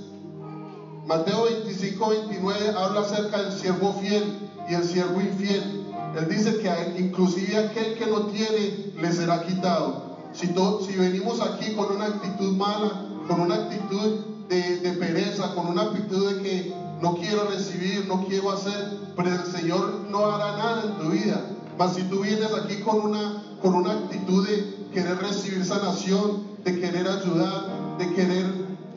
Mateo 1.05 1.43
25, 1.43 2.09
29 2.09 2.69
habla 2.77 3.01
acerca 3.01 3.43
del 3.43 3.51
siervo 3.51 3.93
fiel 3.99 4.23
y 4.69 4.73
el 4.73 4.83
siervo 4.85 5.19
infiel. 5.19 5.83
Él 6.17 6.29
dice 6.29 6.57
que 6.57 6.95
inclusive 6.97 7.57
aquel 7.57 7.95
que 7.95 8.05
no 8.05 8.27
tiene 8.27 8.93
le 9.01 9.11
será 9.11 9.43
quitado. 9.43 10.13
Si, 10.31 10.47
si 10.47 10.97
venimos 10.97 11.41
aquí 11.41 11.73
con 11.73 11.93
una 11.93 12.05
actitud 12.05 12.55
mala, 12.55 13.05
con 13.27 13.41
una 13.41 13.55
actitud 13.55 14.19
de, 14.47 14.77
de, 14.77 14.93
pereza, 14.93 15.53
con 15.55 15.67
una 15.67 15.83
actitud 15.83 16.29
de 16.29 16.41
que 16.41 16.73
no 17.01 17.15
quiero 17.15 17.49
recibir, 17.49 18.05
no 18.07 18.25
quiero 18.25 18.51
hacer, 18.51 18.97
pero 19.15 19.29
el 19.29 19.45
Señor 19.45 20.05
no 20.09 20.25
hará 20.25 20.57
nada 20.57 20.83
en 20.85 21.03
tu 21.03 21.09
vida. 21.11 21.41
Mas 21.77 21.95
si 21.95 22.03
tú 22.03 22.21
vienes 22.21 22.53
aquí 22.53 22.77
con 22.81 23.01
una, 23.01 23.43
con 23.61 23.75
una 23.75 23.91
actitud 23.91 24.47
de 24.47 24.87
querer 24.93 25.17
recibir 25.17 25.65
sanación, 25.65 26.43
de 26.63 26.79
querer 26.79 27.07
ayudar, 27.07 27.97
de 27.97 28.13
querer 28.13 28.45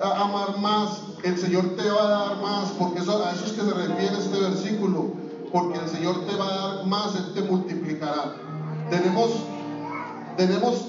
amar 0.00 0.58
más, 0.58 1.00
el 1.28 1.38
Señor 1.38 1.76
te 1.76 1.88
va 1.90 2.02
a 2.02 2.08
dar 2.08 2.42
más, 2.42 2.70
porque 2.78 3.00
eso, 3.00 3.24
a 3.24 3.32
eso 3.32 3.46
es 3.46 3.52
que 3.52 3.62
se 3.62 3.72
refiere 3.72 4.18
este 4.18 4.38
versículo 4.38 5.26
porque 5.52 5.78
el 5.78 5.88
Señor 5.88 6.26
te 6.26 6.36
va 6.36 6.46
a 6.46 6.56
dar 6.56 6.86
más, 6.86 7.14
Él 7.16 7.32
te 7.34 7.42
multiplicará. 7.42 8.34
Tenemos, 8.90 9.30
tenemos 10.36 10.88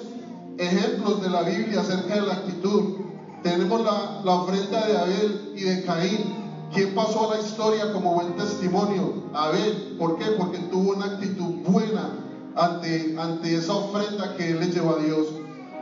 ejemplos 0.57 1.21
de 1.21 1.29
la 1.29 1.43
Biblia 1.43 1.81
acerca 1.81 2.15
de 2.15 2.21
la 2.21 2.33
actitud. 2.33 2.95
Tenemos 3.43 3.81
la, 3.81 4.21
la 4.23 4.31
ofrenda 4.33 4.85
de 4.85 4.97
Abel 4.97 5.53
y 5.55 5.61
de 5.61 5.83
Caín. 5.83 6.35
¿Quién 6.73 6.93
pasó 6.95 7.31
a 7.31 7.35
la 7.35 7.41
historia 7.41 7.93
como 7.93 8.15
buen 8.15 8.35
testimonio? 8.35 9.23
Abel. 9.33 9.95
¿Por 9.97 10.17
qué? 10.17 10.25
Porque 10.37 10.57
tuvo 10.57 10.93
una 10.93 11.05
actitud 11.05 11.61
buena 11.65 12.09
ante, 12.55 13.15
ante 13.17 13.55
esa 13.55 13.73
ofrenda 13.73 14.35
que 14.35 14.51
él 14.51 14.59
le 14.59 14.67
llevó 14.67 14.97
a 14.97 14.99
Dios. 14.99 15.27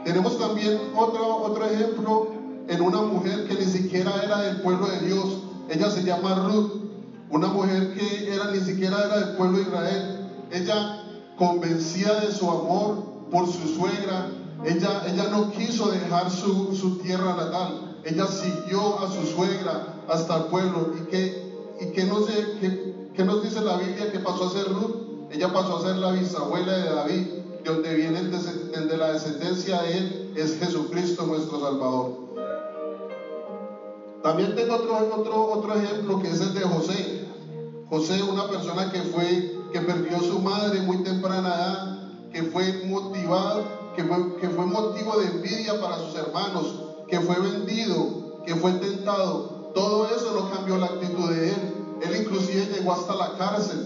Tenemos 0.03 0.37
también 0.37 0.79
otro, 0.95 1.37
otro 1.37 1.65
ejemplo 1.65 2.27
en 2.67 2.81
una 2.81 3.01
mujer 3.01 3.47
que 3.47 3.55
ni 3.55 3.65
siquiera 3.65 4.11
era 4.23 4.41
del 4.41 4.61
pueblo 4.61 4.87
de 4.87 4.99
Dios. 5.01 5.25
Ella 5.69 5.89
se 5.89 6.03
llama 6.03 6.35
Ruth, 6.35 6.71
una 7.29 7.47
mujer 7.47 7.93
que 7.93 8.33
era, 8.33 8.51
ni 8.51 8.59
siquiera 8.59 9.03
era 9.05 9.19
del 9.19 9.35
pueblo 9.37 9.57
de 9.57 9.63
Israel. 9.63 10.29
Ella 10.51 11.03
convencida 11.37 12.21
de 12.21 12.31
su 12.31 12.49
amor 12.49 13.03
por 13.31 13.47
su 13.47 13.67
suegra, 13.75 14.29
ella, 14.63 15.03
ella 15.07 15.27
no 15.29 15.51
quiso 15.51 15.91
dejar 15.91 16.31
su, 16.31 16.75
su 16.75 16.97
tierra 16.99 17.35
natal. 17.35 17.97
Ella 18.03 18.27
siguió 18.27 18.99
a 18.99 19.11
su 19.11 19.25
suegra 19.25 19.95
hasta 20.07 20.37
el 20.37 20.43
pueblo. 20.45 20.93
¿Y 20.99 21.09
qué, 21.09 21.51
y 21.81 21.85
qué 21.87 22.03
nos, 22.05 22.25
qué, 22.27 23.09
qué 23.13 23.25
nos 23.25 23.43
dice 23.43 23.61
la 23.61 23.77
Biblia 23.77 24.11
que 24.11 24.19
pasó 24.19 24.45
a 24.45 24.51
ser 24.51 24.67
Ruth? 24.67 25.31
Ella 25.31 25.51
pasó 25.51 25.77
a 25.77 25.81
ser 25.81 25.97
la 25.97 26.11
bisabuela 26.11 26.77
de 26.77 26.89
David, 26.89 27.27
de 27.63 27.71
donde 27.71 27.95
viene 27.95 28.19
el 28.19 28.31
de, 28.31 28.37
el 28.75 28.87
de 28.87 28.97
la 28.97 29.11
descendencia 29.11 29.81
de 29.81 29.97
él, 29.97 30.33
es 30.35 30.57
Jesucristo 30.59 31.25
nuestro 31.25 31.59
Salvador. 31.59 32.24
También 34.25 34.55
tengo 34.55 34.73
otro, 34.73 35.19
otro, 35.19 35.51
otro 35.51 35.75
ejemplo 35.75 36.19
que 36.19 36.29
es 36.29 36.41
el 36.41 36.55
de 36.55 36.61
José. 36.61 37.27
José, 37.87 38.23
una 38.23 38.47
persona 38.47 38.91
que 38.91 39.03
fue, 39.03 39.69
que 39.71 39.81
perdió 39.81 40.19
su 40.19 40.39
madre 40.39 40.81
muy 40.81 41.03
temprana 41.03 41.53
edad, 41.53 42.31
que 42.31 42.41
fue 42.41 42.87
motivado, 42.87 43.93
que 43.95 44.03
fue, 44.03 44.37
que 44.37 44.49
fue 44.49 44.65
motivo 44.65 45.19
de 45.19 45.27
envidia 45.27 45.79
para 45.79 45.99
sus 45.99 46.15
hermanos, 46.15 46.73
que 47.07 47.19
fue 47.19 47.37
vendido, 47.37 48.41
que 48.43 48.55
fue 48.55 48.71
tentado. 48.71 49.71
Todo 49.75 50.07
eso 50.07 50.33
no 50.33 50.49
cambió 50.49 50.79
la 50.79 50.87
actitud 50.87 51.29
de 51.29 51.49
él. 51.51 51.75
Él 52.01 52.15
inclusive 52.23 52.65
llegó 52.65 52.93
hasta 52.93 53.13
la 53.13 53.37
cárcel. 53.37 53.77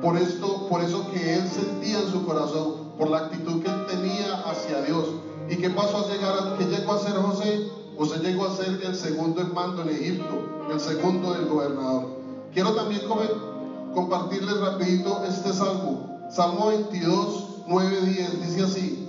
Por 0.00 0.16
esto, 0.16 0.68
por 0.68 0.82
eso 0.82 1.10
que 1.10 1.34
él 1.34 1.48
sentía 1.48 1.98
en 1.98 2.12
su 2.12 2.24
corazón, 2.24 2.92
por 2.96 3.10
la 3.10 3.18
actitud 3.18 3.60
que 3.60 3.68
él 3.68 3.86
tenía 3.88 4.34
hacia 4.44 4.82
Dios. 4.82 5.08
¿Y 5.48 5.56
qué 5.56 5.68
pasó 5.68 6.04
a 6.04 6.06
llegar 6.06 6.38
a, 6.38 6.56
qué 6.56 6.66
llegó 6.66 6.92
a 6.92 6.98
ser 6.98 7.16
José? 7.16 7.79
José 8.00 8.18
llegó 8.20 8.46
a 8.46 8.56
ser 8.56 8.80
el 8.82 8.96
segundo 8.96 9.42
en 9.42 9.80
en 9.80 9.94
Egipto, 9.94 10.66
el 10.72 10.80
segundo 10.80 11.34
del 11.34 11.44
gobernador. 11.44 12.06
Quiero 12.54 12.72
también 12.72 13.02
compartirles 13.94 14.58
rapidito 14.58 15.22
este 15.28 15.52
salmo. 15.52 16.26
Salmo 16.30 16.68
22, 16.68 17.64
9, 17.68 18.00
10. 18.00 18.40
Dice 18.40 18.62
así, 18.62 19.06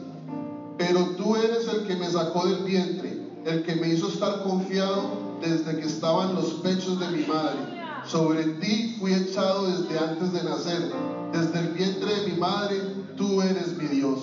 pero 0.77 1.05
tú 1.15 1.37
eres 1.37 1.69
el 1.69 1.87
que 1.87 1.95
me 1.95 2.09
sacó 2.09 2.45
del 2.45 2.65
vientre, 2.65 3.17
el 3.45 3.63
que 3.63 3.75
me 3.77 3.87
hizo 3.87 4.09
estar 4.09 4.43
confiado 4.43 5.37
desde 5.39 5.79
que 5.79 5.87
estaba 5.87 6.25
en 6.25 6.35
los 6.35 6.55
pechos 6.55 6.99
de 6.99 7.07
mi 7.11 7.25
madre. 7.25 7.59
Sobre 8.05 8.43
ti 8.43 8.97
fui 8.99 9.13
echado 9.13 9.67
desde 9.67 9.99
antes 9.99 10.33
de 10.33 10.43
nacer. 10.43 10.91
Desde 11.31 11.59
el 11.59 11.69
vientre 11.69 12.13
de 12.13 12.27
mi 12.27 12.37
madre, 12.37 12.81
tú 13.15 13.41
eres 13.41 13.69
mi 13.77 13.87
Dios. 13.87 14.19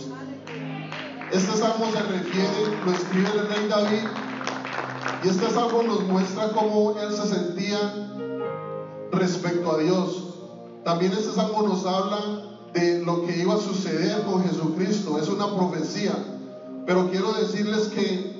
Este 1.33 1.57
salmo 1.57 1.87
se 1.91 2.03
refiere, 2.03 2.85
lo 2.85 2.93
escribe 2.93 3.31
el 3.35 3.49
rey 3.49 3.67
David, 3.67 4.28
y 5.25 5.29
este 5.29 5.51
salmo 5.51 5.83
nos 5.83 6.05
muestra 6.05 6.51
cómo 6.53 6.95
él 7.01 7.13
se 7.13 7.27
sentía 7.27 8.09
respecto 9.11 9.73
a 9.73 9.79
Dios. 9.79 10.25
También 10.85 11.13
este 11.13 11.33
salmo 11.33 11.63
nos 11.63 11.85
habla 11.85 12.49
de 12.73 13.03
lo 13.05 13.27
que 13.27 13.37
iba 13.37 13.55
a 13.55 13.59
suceder 13.59 14.23
con 14.23 14.45
Jesucristo. 14.45 15.19
Es 15.19 15.29
una 15.29 15.55
profecía. 15.55 16.13
Pero 16.87 17.11
quiero 17.11 17.33
decirles 17.33 17.89
que, 17.89 18.33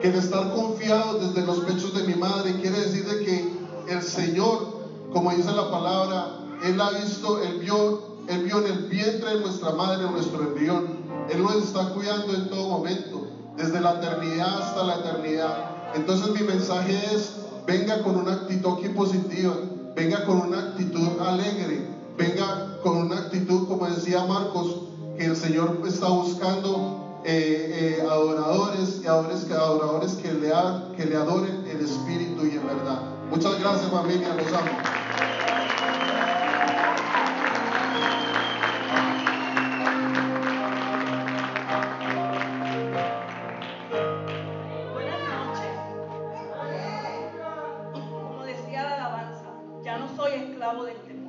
que 0.00 0.08
el 0.08 0.14
estar 0.14 0.52
confiado 0.54 1.18
desde 1.18 1.46
los 1.46 1.60
pechos 1.60 1.94
de 1.94 2.04
mi 2.04 2.14
madre 2.14 2.58
quiere 2.60 2.80
decir 2.80 3.06
de 3.06 3.24
que 3.24 3.52
el 3.88 4.02
Señor, 4.02 4.88
como 5.12 5.30
dice 5.30 5.52
la 5.52 5.70
palabra, 5.70 6.38
Él 6.64 6.80
ha 6.80 6.90
visto, 6.90 7.42
Él 7.42 7.58
vio, 7.58 8.16
Él 8.28 8.42
vio 8.44 8.58
en 8.58 8.72
el 8.72 8.78
vientre 8.86 9.34
de 9.34 9.40
nuestra 9.40 9.72
madre, 9.72 10.10
nuestro 10.10 10.42
embrión. 10.42 10.96
Él 11.30 11.42
nos 11.42 11.56
está 11.56 11.90
cuidando 11.90 12.34
en 12.34 12.48
todo 12.48 12.68
momento, 12.68 13.25
desde 13.56 13.80
la 13.80 13.94
eternidad 13.94 14.62
hasta 14.62 14.84
la 14.84 14.96
eternidad. 14.96 15.76
Entonces 15.94 16.28
mi 16.30 16.46
mensaje 16.46 16.94
es, 17.14 17.32
venga 17.66 18.02
con 18.02 18.16
una 18.16 18.32
actitud 18.32 18.78
aquí 18.78 18.88
positiva, 18.90 19.54
venga 19.94 20.24
con 20.24 20.40
una 20.40 20.58
actitud 20.58 21.20
alegre, 21.20 21.86
venga 22.16 22.78
con 22.82 22.98
una 22.98 23.16
actitud, 23.16 23.66
como 23.66 23.86
decía 23.86 24.24
Marcos, 24.24 24.82
que 25.16 25.26
el 25.26 25.36
Señor 25.36 25.80
está 25.86 26.08
buscando 26.08 27.20
eh, 27.24 27.98
eh, 27.98 28.06
adoradores 28.08 29.00
y 29.02 29.06
adoradores 29.06 30.12
que, 30.12 30.32
le, 30.32 30.52
que 30.96 31.06
le 31.06 31.16
adoren 31.16 31.66
en 31.68 31.84
espíritu 31.84 32.44
y 32.44 32.56
en 32.56 32.66
verdad. 32.66 33.00
Muchas 33.30 33.58
gracias 33.58 33.90
familia, 33.90 34.34
los 34.34 34.52
amo. 34.52 34.70
Esclavo 50.66 50.84
del 50.84 51.25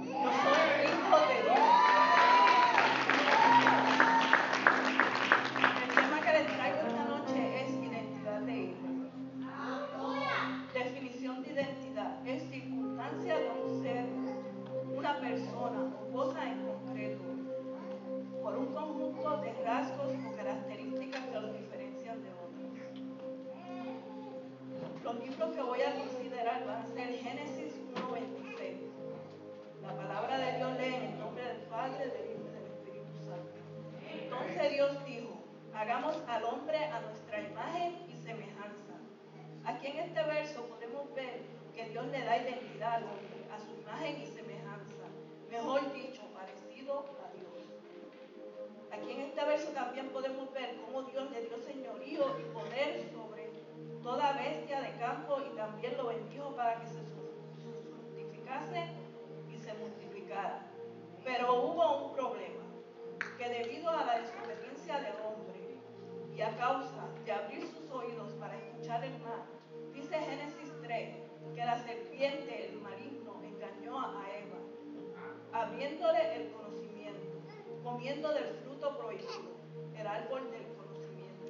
abriéndole 75.68 76.36
el 76.36 76.52
conocimiento, 76.52 77.40
comiendo 77.84 78.34
del 78.34 78.46
fruto 78.64 78.98
prohibido, 78.98 79.58
el 79.98 80.08
árbol 80.08 80.50
del 80.52 80.66
conocimiento. 80.76 81.46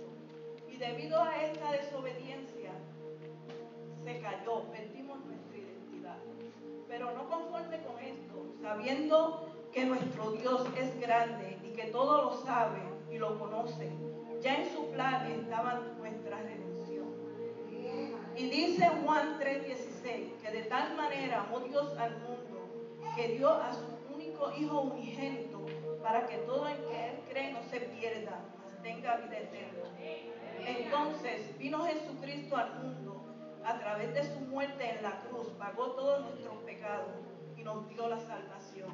Y 0.68 0.78
debido 0.78 1.22
a 1.22 1.44
esta 1.44 1.72
desobediencia, 1.72 2.72
se 4.04 4.20
cayó, 4.22 4.64
perdimos 4.72 5.20
nuestra 5.26 5.58
identidad. 5.58 6.18
Pero 6.88 7.12
no 7.12 7.30
conforme 7.30 7.80
con 7.84 8.00
esto, 8.00 8.46
sabiendo 8.62 9.50
que 9.72 9.86
nuestro 9.86 10.32
Dios 10.32 10.66
es 10.78 11.00
grande 11.00 11.60
y 11.64 11.76
que 11.76 11.86
todo 11.86 12.24
lo 12.24 12.38
sabe 12.44 12.82
y 13.12 13.18
lo 13.18 13.38
conoce, 13.38 13.92
ya 14.42 14.62
en 14.62 14.74
su 14.74 14.90
plan 14.92 15.30
estaba 15.30 15.82
nuestra 15.98 16.38
redención. 16.38 17.08
Y 18.36 18.50
dice 18.50 18.90
Juan 19.04 19.40
3:16 19.40 20.42
que 20.42 20.52
de 20.52 20.64
tal 20.64 20.96
manera 20.96 21.42
amó 21.42 21.60
Dios 21.60 21.98
al 21.98 22.18
mundo 22.20 22.48
que 23.18 23.30
dio 23.30 23.50
a 23.50 23.74
su 23.74 23.97
Hijo 24.58 24.82
unigénito 24.82 25.66
para 26.02 26.26
que 26.26 26.38
todo 26.38 26.68
el 26.68 26.78
que 26.86 27.10
Él 27.10 27.20
cree 27.30 27.52
no 27.52 27.64
se 27.64 27.80
pierda, 27.80 28.40
mas 28.64 28.82
tenga 28.82 29.18
vida 29.18 29.38
eterna. 29.40 29.84
Entonces 30.66 31.58
vino 31.58 31.86
Jesucristo 31.86 32.56
al 32.56 32.74
mundo 32.76 33.24
a 33.64 33.78
través 33.80 34.14
de 34.14 34.24
su 34.24 34.40
muerte 34.42 34.90
en 34.90 35.04
la 35.04 35.20
cruz, 35.22 35.48
pagó 35.58 35.92
todos 35.92 36.22
nuestros 36.22 36.56
pecados 36.64 37.12
y 37.58 37.64
nos 37.64 37.88
dio 37.90 38.08
la 38.08 38.20
salvación. 38.20 38.92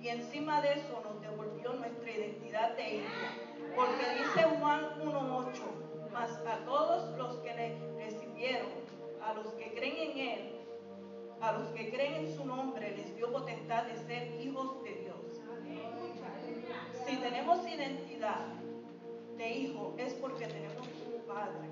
Y 0.00 0.08
encima 0.08 0.60
de 0.60 0.74
eso 0.74 1.02
nos 1.02 1.20
devolvió 1.20 1.72
nuestra 1.74 2.10
identidad 2.10 2.76
de 2.76 2.96
hijo. 2.96 3.04
Porque 3.74 4.04
dice 4.18 4.44
Juan 4.58 5.00
1.8, 5.02 5.52
mas 6.12 6.30
a 6.46 6.64
todos 6.64 7.16
los 7.18 7.36
que 7.38 7.54
le 7.54 7.78
recibieron, 7.96 8.68
a 9.22 9.32
los 9.34 9.46
que 9.54 9.72
creen 9.74 10.10
en 10.10 10.18
Él, 10.18 10.63
a 11.44 11.52
los 11.52 11.68
que 11.68 11.90
creen 11.90 12.26
en 12.26 12.34
su 12.34 12.44
nombre, 12.46 12.96
les 12.96 13.14
dio 13.16 13.30
potestad 13.30 13.84
de 13.84 13.96
ser 14.06 14.40
hijos 14.40 14.82
de 14.82 14.94
Dios. 14.94 15.14
Si 17.06 17.16
tenemos 17.18 17.68
identidad 17.68 18.46
de 19.36 19.52
hijo 19.52 19.94
es 19.98 20.14
porque 20.14 20.46
tenemos 20.46 20.88
un 21.06 21.22
padre. 21.26 21.68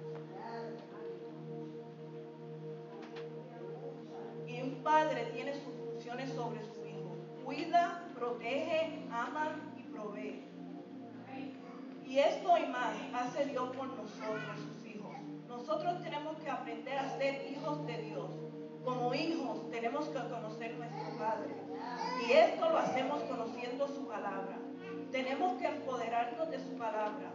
Y 4.47 4.61
un 4.61 4.83
padre 4.83 5.31
tiene 5.33 5.55
sus 5.55 5.75
funciones 5.75 6.31
sobre 6.35 6.63
su 6.65 6.87
hijo. 6.87 7.17
Cuida, 7.43 8.11
protege, 8.15 9.07
ama 9.11 9.57
y 9.79 9.83
provee. 9.85 10.45
Y 12.05 12.19
esto 12.19 12.59
y 12.59 12.67
más 12.67 12.95
hace 13.15 13.47
Dios 13.47 13.75
por 13.75 13.87
nosotros, 13.87 14.59
sus 14.59 14.87
hijos. 14.87 15.17
Nosotros 15.49 16.03
tenemos 16.03 16.37
que 16.37 16.51
aprender 16.51 16.99
a 16.99 17.17
ser 17.17 17.51
hijos 17.51 17.87
de 17.87 18.03
Dios. 18.03 18.53
Como 18.85 19.15
hijos 19.15 19.71
tenemos 19.71 20.07
que 20.07 20.19
conocer 20.19 20.75
nuestro 20.75 21.17
Padre. 21.17 21.55
Y 22.27 22.33
esto 22.33 22.69
lo 22.69 22.79
hacemos 22.79 23.23
conociendo 23.23 23.87
su 23.87 24.09
palabra. 24.09 24.59
Tenemos 25.13 25.61
que 25.61 25.67
empoderarnos 25.67 26.51
de 26.51 26.59
su 26.59 26.77
palabra. 26.77 27.31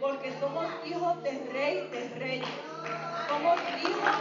Porque 0.00 0.32
somos 0.40 0.66
hijos 0.84 1.22
del 1.22 1.50
rey 1.52 1.88
de 1.88 2.08
reyes. 2.18 2.48
Somos 3.28 3.60
hijos, 3.80 4.14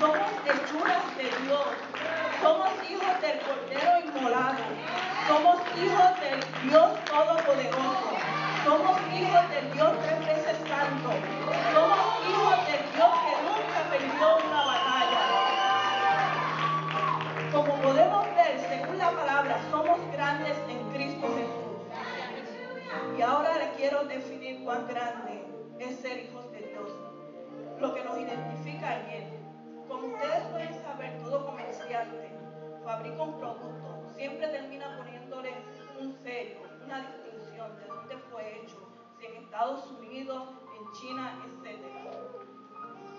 somos 0.00 0.30
hechuras 0.46 1.16
de 1.16 1.24
Dios. 1.44 1.66
Somos 2.40 2.70
hijos 2.88 3.20
del 3.20 3.40
Cordero 3.40 4.00
inmolado. 4.06 4.64
Somos 5.28 5.60
hijos 5.76 6.20
del 6.20 6.70
Dios 6.70 7.04
Todopoderoso. 7.04 8.10
Somos 8.64 9.00
hijos 9.12 9.50
del 9.50 9.72
Dios 9.72 9.90
tres 10.02 10.26
veces 10.26 10.56
santo. 10.68 11.10
Somos 11.74 11.98
hijos 12.28 12.56
del 12.66 12.82
Dios 12.94 13.10
que 13.20 13.34
nunca 13.44 13.80
perdió 13.90 14.36
una 14.48 14.69
Y 23.20 23.22
ahora 23.22 23.58
le 23.58 23.72
quiero 23.72 24.04
definir 24.04 24.64
cuán 24.64 24.88
grande 24.88 25.44
es 25.78 26.00
ser 26.00 26.24
hijos 26.24 26.50
de 26.52 26.60
Dios. 26.60 26.90
Lo 27.78 27.92
que 27.92 28.02
nos 28.02 28.16
identifica 28.16 28.98
en 28.98 29.10
Él. 29.10 29.24
Como 29.86 30.06
ustedes 30.06 30.42
pueden 30.44 30.82
saber, 30.82 31.18
todo 31.22 31.44
comerciante 31.44 32.32
fabrica 32.82 33.22
un 33.22 33.38
producto, 33.38 34.10
siempre 34.16 34.48
termina 34.48 34.96
poniéndole 34.96 35.52
un 36.00 36.14
sello, 36.22 36.60
una 36.82 37.08
distinción 37.08 37.76
de 37.76 37.84
dónde 37.88 38.16
fue 38.32 38.56
hecho, 38.56 38.88
si 39.18 39.26
en 39.26 39.36
Estados 39.44 39.86
Unidos, 39.90 40.48
en 40.78 40.92
China, 40.98 41.44
etc. 41.44 41.78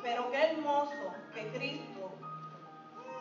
Pero 0.02 0.32
qué 0.32 0.45
hermoso 0.45 1.14
que 1.32 1.47
Cristo 1.49 2.12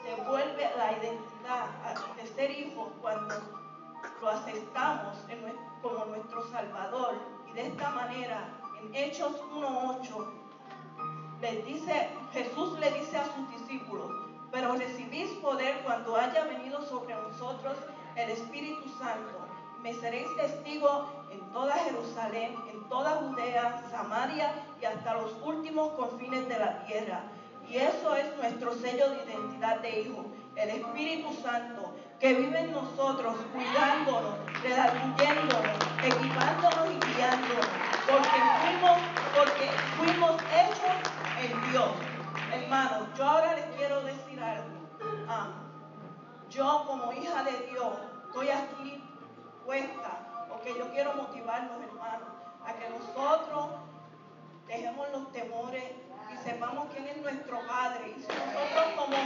devuelve 0.03 0.71
la 0.79 0.93
identidad 0.93 1.95
de 2.17 2.27
ser 2.27 2.51
hijos 2.51 2.89
cuando 3.03 3.60
lo 4.21 4.31
aceptamos 4.31 5.17
como 5.83 6.05
nuestro 6.07 6.51
Salvador. 6.51 7.15
Y 7.49 7.53
de 7.53 7.69
esta 7.69 7.91
manera, 7.91 8.49
en 8.81 8.95
Hechos 8.95 9.33
1.8, 9.53 10.27
les 11.41 11.65
dice, 11.65 12.09
Jesús 12.33 12.79
le 12.79 12.91
dice 12.93 13.17
a 13.17 13.25
sus 13.25 13.51
discípulos, 13.51 14.11
pero 14.51 14.75
recibís 14.75 15.31
poder 15.43 15.81
cuando 15.85 16.17
haya 16.17 16.45
venido 16.45 16.83
sobre 16.83 17.15
nosotros 17.15 17.77
el 18.17 18.31
Espíritu 18.31 18.89
Santo. 18.99 19.47
Me 19.83 19.95
seréis 19.95 20.29
testigos 20.37 21.09
en 21.31 21.41
toda 21.53 21.75
Jerusalén, 21.75 22.55
en 22.71 22.89
toda 22.89 23.17
Judea, 23.17 23.83
Samaria 23.91 24.53
y 24.81 24.85
hasta 24.85 25.15
los 25.15 25.33
últimos 25.43 25.93
confines 25.93 26.47
de 26.49 26.59
la 26.59 26.85
tierra. 26.85 27.23
Y 27.69 27.77
eso 27.77 28.15
es 28.17 28.37
nuestro 28.37 28.75
sello 28.75 29.11
de 29.11 29.25
identidad 29.25 29.79
de 29.81 30.01
hijo, 30.01 30.25
el 30.57 30.71
Espíritu 30.71 31.33
Santo, 31.43 31.80
que 32.21 32.35
vive 32.35 32.61
en 32.61 32.73
nosotros, 32.73 33.35
cuidándonos, 33.51 34.35
redarguyéndonos, 34.63 35.77
equipándonos 36.05 36.91
y 36.93 37.15
guiándonos, 37.15 37.67
porque 38.07 38.39
fuimos, 38.61 38.99
porque 39.35 39.71
fuimos 39.97 40.43
hechos 40.53 40.97
en 41.41 41.71
Dios. 41.73 41.91
Hermanos, 42.53 43.09
yo 43.17 43.25
ahora 43.25 43.55
les 43.55 43.65
quiero 43.77 44.03
decir 44.03 44.43
algo. 44.43 44.69
Ah, 45.29 45.49
yo 46.51 46.85
como 46.87 47.11
hija 47.15 47.43
de 47.43 47.71
Dios 47.71 47.97
estoy 48.27 48.51
aquí 48.51 49.03
puesta 49.65 50.47
porque 50.51 50.79
yo 50.79 50.91
quiero 50.91 51.15
motivarnos, 51.15 51.81
hermanos, 51.83 52.29
a 52.67 52.73
que 52.75 52.91
nosotros 52.91 53.67
dejemos 54.67 55.09
los 55.11 55.33
temores 55.33 55.85
y 56.31 56.37
sepamos 56.37 56.89
quién 56.93 57.07
es 57.07 57.17
nuestro 57.17 57.61
Padre. 57.67 58.15
Y 58.15 58.21
nosotros 58.21 58.85
como 58.97 59.17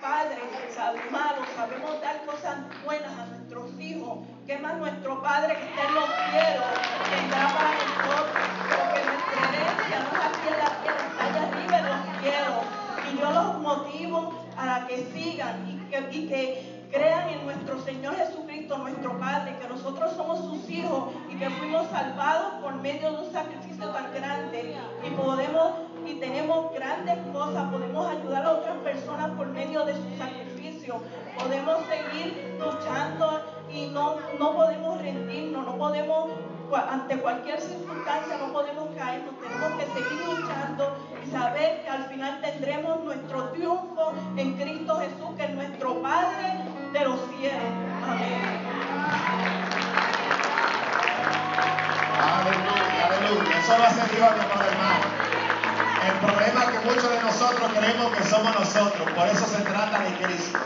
padres, 0.00 0.38
hermanos, 0.76 1.48
sabemos 1.56 2.00
dar 2.00 2.24
cosas 2.24 2.58
buenas 2.84 3.18
a 3.18 3.26
nuestros 3.26 3.80
hijos, 3.80 4.18
¿qué 4.46 4.58
más 4.58 4.76
nuestro 4.76 5.22
Padre 5.22 5.56
que 5.56 5.64
está 5.64 5.88
en 5.88 5.94
los 5.94 6.10
cielos 6.30 6.66
tendrá 7.10 7.48
para 7.48 7.72
nosotros? 7.74 8.28
Porque 8.68 9.00
nuestra 9.04 9.42
herencia 9.48 9.98
no 9.98 10.08
es 10.08 10.24
aquí 10.24 10.48
en 10.48 10.58
la 10.58 10.70
tierra, 10.82 11.06
está 11.10 11.24
allá 11.24 11.42
arriba 11.48 11.78
en 11.78 11.86
los 11.86 12.02
cielos. 12.22 12.64
Y 13.10 13.18
yo 13.18 13.30
los 13.30 13.58
motivo 13.58 14.34
a 14.56 14.86
que 14.86 15.06
sigan 15.12 15.88
que, 15.90 16.08
y 16.12 16.28
que 16.28 16.78
crean 16.92 17.28
en 17.30 17.44
nuestro 17.44 17.82
Señor 17.82 18.16
Jesucristo, 18.16 18.78
nuestro 18.78 19.18
Padre, 19.18 19.56
que 19.60 19.68
nosotros 19.68 20.12
somos 20.16 20.38
sus 20.40 20.70
hijos 20.70 21.12
y 21.30 21.36
que 21.36 21.50
fuimos 21.50 21.88
salvados 21.90 22.54
por 22.62 22.74
medio 22.76 23.10
de 23.12 23.26
un 23.26 23.32
sacrificio 23.32 23.88
tan 23.90 24.12
grande 24.14 24.76
y 25.04 25.10
podemos 25.10 25.87
y 26.08 26.14
tenemos 26.14 26.72
grandes 26.72 27.18
cosas, 27.32 27.70
podemos 27.70 28.08
ayudar 28.08 28.44
a 28.44 28.52
otras 28.52 28.76
personas 28.78 29.30
por 29.32 29.46
medio 29.48 29.84
de 29.84 29.94
su 29.94 30.16
sacrificio, 30.16 31.02
podemos 31.38 31.76
seguir 31.86 32.56
luchando 32.58 33.42
y 33.70 33.86
no, 33.88 34.16
no 34.38 34.54
podemos 34.54 35.00
rendirnos, 35.02 35.66
no 35.66 35.76
podemos, 35.76 36.30
ante 36.90 37.18
cualquier 37.18 37.60
circunstancia 37.60 38.38
no 38.38 38.52
podemos 38.52 38.88
caernos, 38.96 39.34
tenemos 39.40 39.72
que 39.78 39.86
seguir 39.86 40.26
luchando 40.26 40.96
y 41.22 41.30
saber 41.30 41.82
que 41.82 41.88
al 41.88 42.04
final 42.04 42.40
tendremos 42.40 43.04
nuestro 43.04 43.50
triunfo 43.50 44.12
en 44.36 44.54
Cristo 44.54 44.96
Jesús, 44.96 45.36
que 45.36 45.44
es 45.44 45.54
nuestro 45.54 46.00
Padre 46.00 46.54
de 46.92 47.04
los 47.04 47.20
cielos. 47.36 47.62
Amén. 48.06 48.78
Aleluya, 52.18 53.06
aleluya. 53.06 53.58
Eso 53.58 53.78
lo 53.78 53.84
hace 53.84 54.16
Dios, 54.16 54.30
mi 54.36 54.44
amado 54.44 54.70
hermano. 54.70 55.17
El 56.08 56.14
problema 56.20 56.64
es 56.64 56.70
que 56.78 56.86
muchos 56.86 57.10
de 57.10 57.20
nosotros 57.22 57.70
creemos 57.78 58.16
que 58.16 58.24
somos 58.24 58.54
nosotros. 58.54 59.10
Por 59.14 59.26
eso 59.28 59.46
se 59.46 59.62
trata 59.62 59.98
de 60.00 60.14
Cristo. 60.24 60.58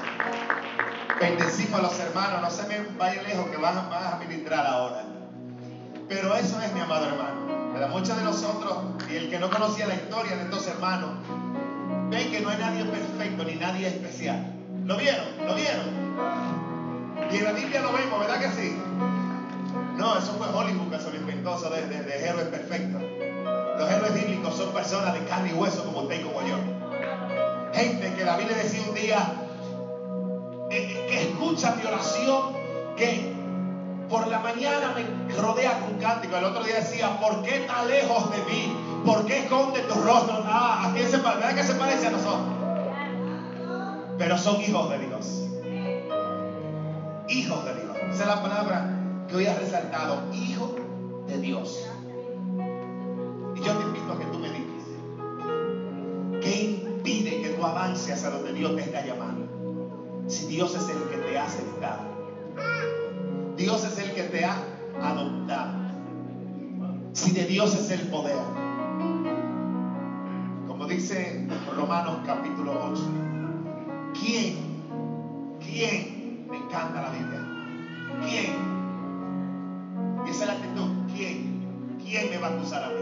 Bendecimos 1.20 1.78
a 1.80 1.82
los 1.82 1.98
hermanos. 2.00 2.40
No 2.42 2.50
se 2.50 2.66
me 2.68 2.80
vayan 2.98 3.24
lejos 3.24 3.46
que 3.50 3.56
van, 3.56 3.76
a- 3.76 4.16
ministrar 4.20 4.66
ahora. 4.66 5.04
Pero 6.08 6.34
eso 6.36 6.60
es, 6.60 6.72
mi 6.72 6.80
amado 6.80 7.06
hermano. 7.06 7.72
¿verdad? 7.72 7.88
Muchos 7.88 8.16
de 8.16 8.22
nosotros, 8.24 8.76
y 9.10 9.16
el 9.16 9.30
que 9.30 9.38
no 9.38 9.48
conocía 9.50 9.86
la 9.86 9.94
historia 9.94 10.36
de 10.36 10.42
estos 10.42 10.66
hermanos, 10.68 11.10
ven 12.10 12.30
que 12.30 12.40
no 12.40 12.50
hay 12.50 12.58
nadie 12.58 12.84
perfecto 12.84 13.44
ni 13.44 13.54
nadie 13.54 13.88
especial. 13.88 14.52
¿Lo 14.84 14.96
vieron? 14.96 15.24
¿Lo 15.46 15.54
vieron? 15.54 15.86
Y 17.30 17.36
en 17.36 17.44
la 17.44 17.52
Biblia 17.52 17.80
lo 17.80 17.92
vemos, 17.92 18.20
¿verdad 18.20 18.40
que 18.40 18.50
sí? 18.50 18.76
No, 19.96 20.18
eso 20.18 20.34
fue 20.34 20.48
Hollywood 20.48 20.90
que 20.90 20.98
se 21.02 21.10
lo 21.10 21.16
inventó 21.16 21.56
eso 21.56 21.70
de, 21.70 21.86
de- 21.86 22.02
de 22.02 22.28
héroes 22.28 22.46
perfectos. 22.48 23.01
Los 23.82 23.90
héroes 23.90 24.14
bíblicos 24.14 24.54
son 24.54 24.72
personas 24.72 25.12
de 25.12 25.24
carne 25.24 25.50
y 25.50 25.54
hueso 25.54 25.84
como 25.84 26.02
usted 26.02 26.20
y 26.20 26.22
como 26.22 26.40
yo. 26.42 26.54
Gente 27.72 28.14
que 28.14 28.24
la 28.24 28.36
Biblia 28.36 28.56
decía 28.56 28.80
un 28.88 28.94
día 28.94 29.32
eh, 30.70 30.86
eh, 30.88 31.06
que 31.08 31.22
escucha 31.22 31.74
mi 31.74 31.84
oración, 31.84 32.52
que 32.96 33.34
por 34.08 34.28
la 34.28 34.38
mañana 34.38 34.94
me 34.94 35.34
rodea 35.34 35.80
con 35.80 35.98
cántico. 35.98 36.36
El 36.36 36.44
otro 36.44 36.62
día 36.62 36.76
decía, 36.76 37.18
¿por 37.18 37.42
qué 37.42 37.58
tan 37.66 37.88
lejos 37.88 38.30
de 38.30 38.36
mí? 38.44 38.76
¿Por 39.04 39.26
qué 39.26 39.40
esconde 39.40 39.80
tu 39.80 39.94
rostro? 39.94 40.44
Ah, 40.46 40.86
¿a 40.86 40.92
quién 40.92 41.10
se 41.10 41.18
parece? 41.18 41.40
¿Verdad 41.40 41.56
que 41.56 41.64
se 41.64 41.74
parece 41.74 42.06
a 42.06 42.10
nosotros? 42.10 42.54
Pero 44.16 44.38
son 44.38 44.60
hijos 44.60 44.90
de 44.90 44.98
Dios. 45.00 45.26
Hijos 47.28 47.64
de 47.64 47.74
Dios. 47.74 47.96
Esa 48.12 48.22
es 48.22 48.28
la 48.28 48.42
palabra 48.42 48.96
que 49.26 49.34
hoy 49.34 49.46
has 49.46 49.58
resaltado. 49.58 50.22
Hijo 50.32 50.72
de 51.26 51.38
Dios. 51.38 51.88
A 58.24 58.30
donde 58.30 58.52
Dios 58.52 58.76
te 58.76 58.82
está 58.82 59.04
llamando? 59.04 60.24
Si 60.28 60.46
Dios 60.46 60.74
es 60.74 60.88
el 60.88 61.02
que 61.10 61.16
te 61.16 61.38
ha 61.38 61.44
aceptado. 61.44 62.02
Dios 63.56 63.84
es 63.84 63.98
el 63.98 64.12
que 64.12 64.22
te 64.24 64.44
ha 64.44 64.56
adoptado. 65.00 65.72
Si 67.12 67.32
de 67.32 67.46
Dios 67.46 67.74
es 67.74 67.90
el 67.90 68.08
poder. 68.08 68.36
Como 70.66 70.86
dice 70.86 71.46
Romanos 71.76 72.18
capítulo 72.24 72.72
8. 72.92 73.02
¿Quién? 74.18 74.56
¿Quién? 75.60 76.46
Me 76.48 76.56
encanta 76.58 77.02
la 77.02 77.10
Biblia. 77.10 77.40
¿Quién? 78.28 78.72
Y 80.26 80.30
esa 80.30 80.42
es 80.42 80.46
la 80.46 80.52
actitud. 80.54 80.90
¿Quién? 81.14 81.98
¿Quién 82.04 82.30
me 82.30 82.38
va 82.38 82.48
a 82.48 82.50
acusar 82.50 82.84
a 82.84 82.88
mí? 82.88 82.94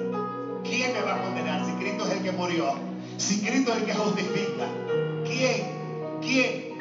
¿Quién 0.64 0.93
me 0.93 1.03
va 1.03 1.16
a 1.16 1.23
condenar? 1.23 1.64
Si 1.64 1.73
Cristo 1.73 2.07
es 2.07 2.12
el 2.12 2.23
que 2.23 2.33
murió. 2.33 2.75
Si 3.16 3.41
Cristo 3.41 3.73
es 3.73 3.79
el 3.79 3.85
que 3.85 3.95
justifica. 3.95 4.66
¿Quién? 5.31 5.62
¿Quién? 6.20 6.78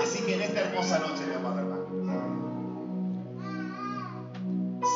Así 0.00 0.22
que 0.24 0.34
en 0.34 0.42
esta 0.42 0.60
hermosa 0.60 1.00
noche, 1.00 1.26
mi 1.26 1.34
amado 1.34 1.58
hermano. 1.58 1.86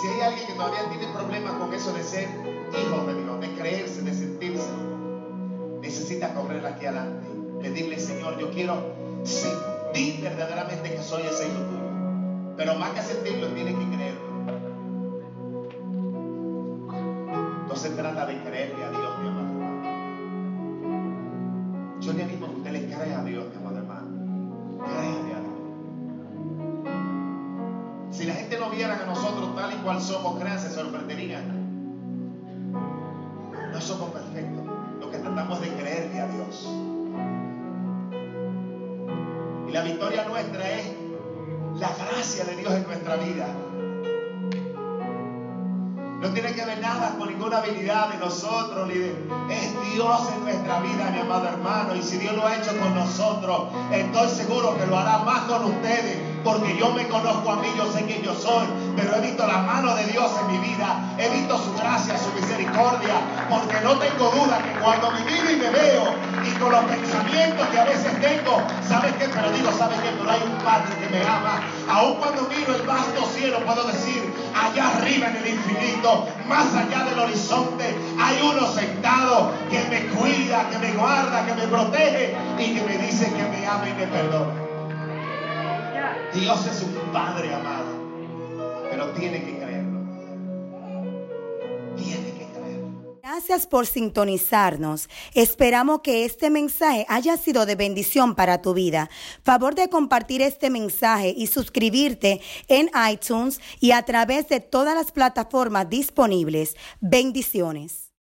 Si 0.01 0.09
hay 0.09 0.20
alguien 0.20 0.47
que 0.47 0.53
todavía 0.53 0.88
tiene 0.91 1.12
problemas 1.12 1.53
con 1.55 1.74
eso 1.74 1.93
de 1.93 2.05
ser 2.05 2.28
hijo 2.28 3.07
de 3.07 3.22
Dios, 3.22 3.41
de 3.41 3.55
creerse, 3.55 4.03
de 4.03 4.14
sentirse, 4.14 4.70
necesita 5.80 6.34
correr 6.34 6.64
aquí 6.64 6.86
adelante. 6.86 7.26
Pedirle, 7.61 7.99
Señor, 7.99 8.38
yo 8.38 8.51
quiero 8.53 8.95
sentir 9.24 10.20
verdaderamente 10.22 10.95
que 10.95 11.03
soy 11.03 11.22
ese 11.22 11.49
hijo 11.49 11.59
tuyo. 11.64 12.55
Pero 12.57 12.76
más 12.76 12.91
que 12.91 13.03
sentirlo, 13.03 13.49
tiene 13.49 13.74
que 13.74 13.82
nosotros 29.11 29.56
tal 29.56 29.72
y 29.72 29.76
cual 29.76 30.00
somos, 30.00 30.38
créanse, 30.38 30.68
se 30.68 30.74
sorprenderían. 30.76 31.42
No 33.72 33.80
somos 33.80 34.11
perfectos. 34.11 34.64
Lo 35.00 35.11
que 35.11 35.18
tratamos 35.18 35.61
de 35.61 35.68
creerle 35.70 36.20
a 36.20 36.26
Dios. 36.28 36.68
Y 39.68 39.72
la 39.72 39.82
victoria 39.82 40.24
nuestra 40.28 40.70
es 40.78 40.92
la 41.78 41.88
gracia 41.88 42.44
de 42.44 42.56
Dios 42.56 42.72
en 42.72 42.84
nuestra 42.84 43.16
vida. 43.16 43.48
No 46.20 46.28
tiene 46.32 46.52
que 46.52 46.64
ver 46.64 46.80
nada 46.80 47.16
con 47.18 47.28
ninguna 47.28 47.58
habilidad 47.58 48.11
de 48.11 48.18
nosotros. 48.18 48.88
Es 48.90 49.92
Dios 49.92 50.32
en 50.36 50.44
nuestra 50.44 50.80
vida, 50.80 51.11
mi 51.12 51.20
amado 51.20 51.48
hermano. 51.48 51.96
Y 51.96 52.02
si 52.02 52.18
Dios 52.18 52.36
lo 52.36 52.46
ha 52.46 52.56
hecho 52.56 52.78
con 52.78 52.94
nosotros, 52.94 53.70
estoy 53.90 54.28
seguro 54.28 54.76
que 54.78 54.86
lo 54.86 54.96
hará 54.96 55.18
más 55.18 55.40
con 55.42 55.64
ustedes. 55.64 56.30
Porque 56.45 56.76
yo 56.76 56.91
me 56.91 57.07
conozco 57.09 57.51
a 57.51 57.57
mí, 57.57 57.68
yo 57.76 57.91
sé 57.93 58.05
quién 58.05 58.22
yo 58.22 58.34
soy. 58.34 58.66
Pero 58.97 59.16
he 59.16 59.20
visto 59.20 59.47
la 59.47 59.59
mano 59.59 59.95
de 59.95 60.05
Dios 60.07 60.30
en 60.41 60.47
mi 60.53 60.59
vida. 60.68 61.14
He 61.18 61.28
visto 61.28 61.59
su 61.59 61.74
gracia, 61.74 62.16
su 62.18 62.32
misericordia. 62.32 63.14
Porque 63.49 63.80
no 63.82 63.99
tengo 63.99 64.30
duda 64.30 64.62
que 64.62 64.80
cuando 64.80 65.11
me 65.11 65.20
miro 65.24 65.51
y 65.51 65.57
me 65.57 65.70
veo, 65.70 66.14
y 66.45 66.51
con 66.59 66.72
los 66.72 66.84
pensamientos 66.84 67.68
que 67.68 67.78
a 67.78 67.84
veces 67.84 68.20
tengo, 68.20 68.62
¿sabes 68.88 69.12
qué? 69.14 69.28
Pero 69.28 69.51
digo, 69.51 69.70
¿sabes 69.76 69.99
qué? 70.01 70.11
Pero 70.18 70.30
hay 70.30 70.43
un 70.43 70.59
Padre 70.64 70.97
que 71.01 71.09
me 71.09 71.22
ama. 71.22 71.61
Aun 71.88 72.14
cuando 72.16 72.43
miro 72.45 72.74
el 72.74 72.82
vasto 72.82 73.26
cielo, 73.34 73.64
puedo 73.64 73.84
decir, 73.84 74.32
allá 74.55 74.88
arriba 74.97 75.28
en 75.28 75.36
el 75.36 75.49
infinito, 75.49 76.26
más 76.49 76.74
allá 76.74 77.05
del 77.05 77.18
horizonte, 77.18 77.97
hay 78.18 78.41
uno 78.43 78.66
sentado 78.66 79.53
que 79.70 79.82
me 79.91 80.07
cuida, 80.14 80.68
que 80.70 80.78
me 80.78 80.93
guarda, 80.93 81.45
que 81.45 81.55
me 81.55 81.66
protege 81.66 82.36
y 82.59 82.74
que 82.74 82.82
me 82.82 82.99
dice 82.99 83.26
que 83.32 83.43
me 83.43 83.66
ama 83.66 83.88
y 83.88 83.95
me 83.95 84.07
perdona. 84.07 84.70
Dios 86.35 86.64
es 86.64 86.83
un 86.83 87.12
Padre 87.12 87.53
amado, 87.53 87.89
pero 88.89 89.11
tiene 89.11 89.43
que 89.45 89.59
creerlo. 89.59 90.01
Tiene 91.97 92.33
que 92.39 92.47
creerlo. 92.55 93.18
Gracias 93.20 93.66
por 93.66 93.85
sintonizarnos. 93.87 95.09
Esperamos 95.35 96.03
que 96.03 96.24
este 96.24 96.49
mensaje 96.51 97.05
haya 97.09 97.37
sido 97.37 97.66
de 97.66 97.74
bendición 97.74 98.37
para 98.37 98.62
tu 98.62 98.74
vida. 98.74 99.11
Favor 99.43 99.74
de 99.74 99.89
compartir 99.89 100.41
este 100.41 100.70
mensaje 100.70 101.35
y 101.37 101.49
suscribirte 101.49 102.41
en 102.68 102.91
iTunes 103.11 103.61
y 103.81 103.91
a 103.91 104.05
través 104.05 104.49
de 104.49 104.61
todas 104.61 104.95
las 104.95 105.11
plataformas 105.11 105.91
disponibles. 105.91 106.76
Bendiciones. 107.01 108.09